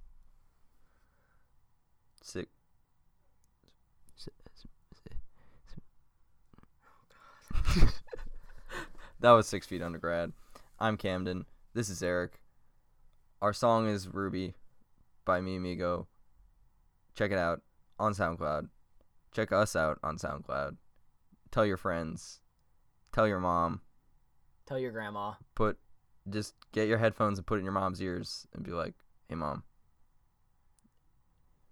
sick 2.22 2.48
that 9.20 9.31
was 9.31 9.46
six 9.46 9.66
feet 9.66 9.83
undergrad. 9.83 10.33
I'm 10.79 10.96
camden. 10.96 11.46
This 11.74 11.88
is 11.88 12.02
eric. 12.02 12.40
Our 13.40 13.52
song 13.52 13.88
is 13.88 14.09
ruby 14.09 14.55
by 15.24 15.40
me 15.40 15.57
amigo 15.57 16.07
check 17.16 17.33
it 17.33 17.38
out 17.38 17.62
on 17.98 18.14
soundcloud. 18.14 18.68
Check 19.33 19.50
us 19.50 19.74
out 19.74 19.98
on 20.02 20.18
soundcloud. 20.18 20.76
Tell 21.50 21.66
your 21.66 21.76
friends. 21.76 22.40
Tell 23.12 23.26
your 23.26 23.40
mom. 23.40 23.81
Tell 24.66 24.79
your 24.79 24.92
grandma. 24.92 25.35
put 25.55 25.79
just 26.29 26.55
get 26.72 26.88
your 26.88 26.98
headphones 26.98 27.38
and 27.38 27.46
put 27.46 27.57
it 27.57 27.59
in 27.61 27.64
your 27.64 27.72
mom's 27.72 28.02
ears 28.02 28.48
and 28.52 28.64
be 28.64 28.72
like, 28.72 28.94
"Hey 29.29 29.37
mom, 29.37 29.62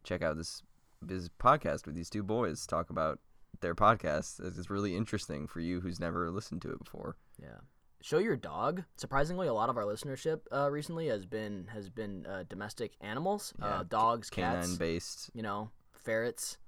check 0.05 0.23
out 0.23 0.37
this 0.37 0.63
this 1.03 1.29
podcast 1.29 1.87
with 1.87 1.97
these 1.97 2.09
two 2.09 2.23
boys 2.23 2.67
talk 2.67 2.89
about 2.89 3.19
their 3.61 3.75
podcast. 3.75 4.41
It's 4.45 4.71
really 4.71 4.97
interesting 4.97 5.47
for 5.47 5.61
you 5.61 5.81
who's 5.81 6.01
never 6.01 6.31
listened 6.31 6.63
to 6.63 6.73
it 6.73 6.79
before." 6.79 7.17
Yeah. 7.41 7.59
Show 8.01 8.19
your 8.19 8.37
dog. 8.37 8.85
Surprisingly, 8.97 9.47
a 9.49 9.55
lot 9.55 9.71
of 9.71 9.79
our 9.79 9.85
listenership 9.85 10.41
uh, 10.53 10.71
recently 10.71 11.07
has 11.09 11.25
been 11.25 11.69
has 11.73 11.89
been 11.89 12.27
uh, 12.27 12.45
domestic 12.49 12.93
animals, 13.01 13.55
Yeah, 13.59 13.67
uh, 13.67 13.83
dogs, 13.85 14.29
Canine 14.29 14.61
cats, 14.61 14.77
based 14.77 15.31
you 15.35 15.43
know, 15.43 15.71
ferrets. 15.93 16.59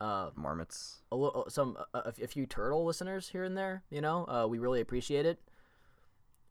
Uh, 0.00 0.30
marmots. 0.36 1.02
a 1.10 1.16
little, 1.16 1.44
some 1.48 1.76
a, 1.92 2.12
a 2.22 2.26
few 2.28 2.46
turtle 2.46 2.84
listeners 2.84 3.28
here 3.28 3.42
and 3.42 3.56
there. 3.56 3.82
You 3.90 4.00
know, 4.00 4.24
uh, 4.28 4.46
we 4.48 4.60
really 4.60 4.80
appreciate 4.80 5.26
it. 5.26 5.40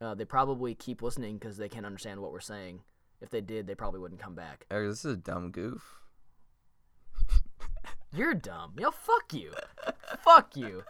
Uh, 0.02 0.14
they 0.14 0.26
probably 0.26 0.76
keep 0.76 1.02
listening 1.02 1.38
because 1.38 1.58
they 1.58 1.70
can't 1.70 1.86
understand 1.86 2.20
what 2.20 2.32
we're 2.32 2.40
saying. 2.42 2.82
If 3.22 3.30
they 3.30 3.42
did, 3.42 3.66
they 3.66 3.74
probably 3.74 4.00
wouldn't 4.02 4.22
come 4.22 4.36
back. 4.36 4.66
Eric, 4.70 4.90
this 4.92 5.06
is 5.06 5.14
a 5.14 5.18
dumb 5.18 5.52
goof. 5.52 6.02
You're 8.14 8.34
dumb. 8.34 8.74
Yo, 8.80 8.92
fuck 8.92 9.34
you. 9.34 9.52
fuck 10.24 10.56
you. 10.56 10.84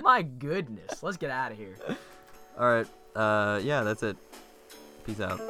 My 0.00 0.22
goodness. 0.22 1.02
Let's 1.02 1.16
get 1.16 1.30
out 1.30 1.52
of 1.52 1.58
here. 1.58 1.76
All 2.58 2.66
right. 2.66 2.86
Uh, 3.14 3.60
yeah, 3.62 3.82
that's 3.82 4.02
it. 4.02 4.16
Peace 5.04 5.20
out. 5.20 5.40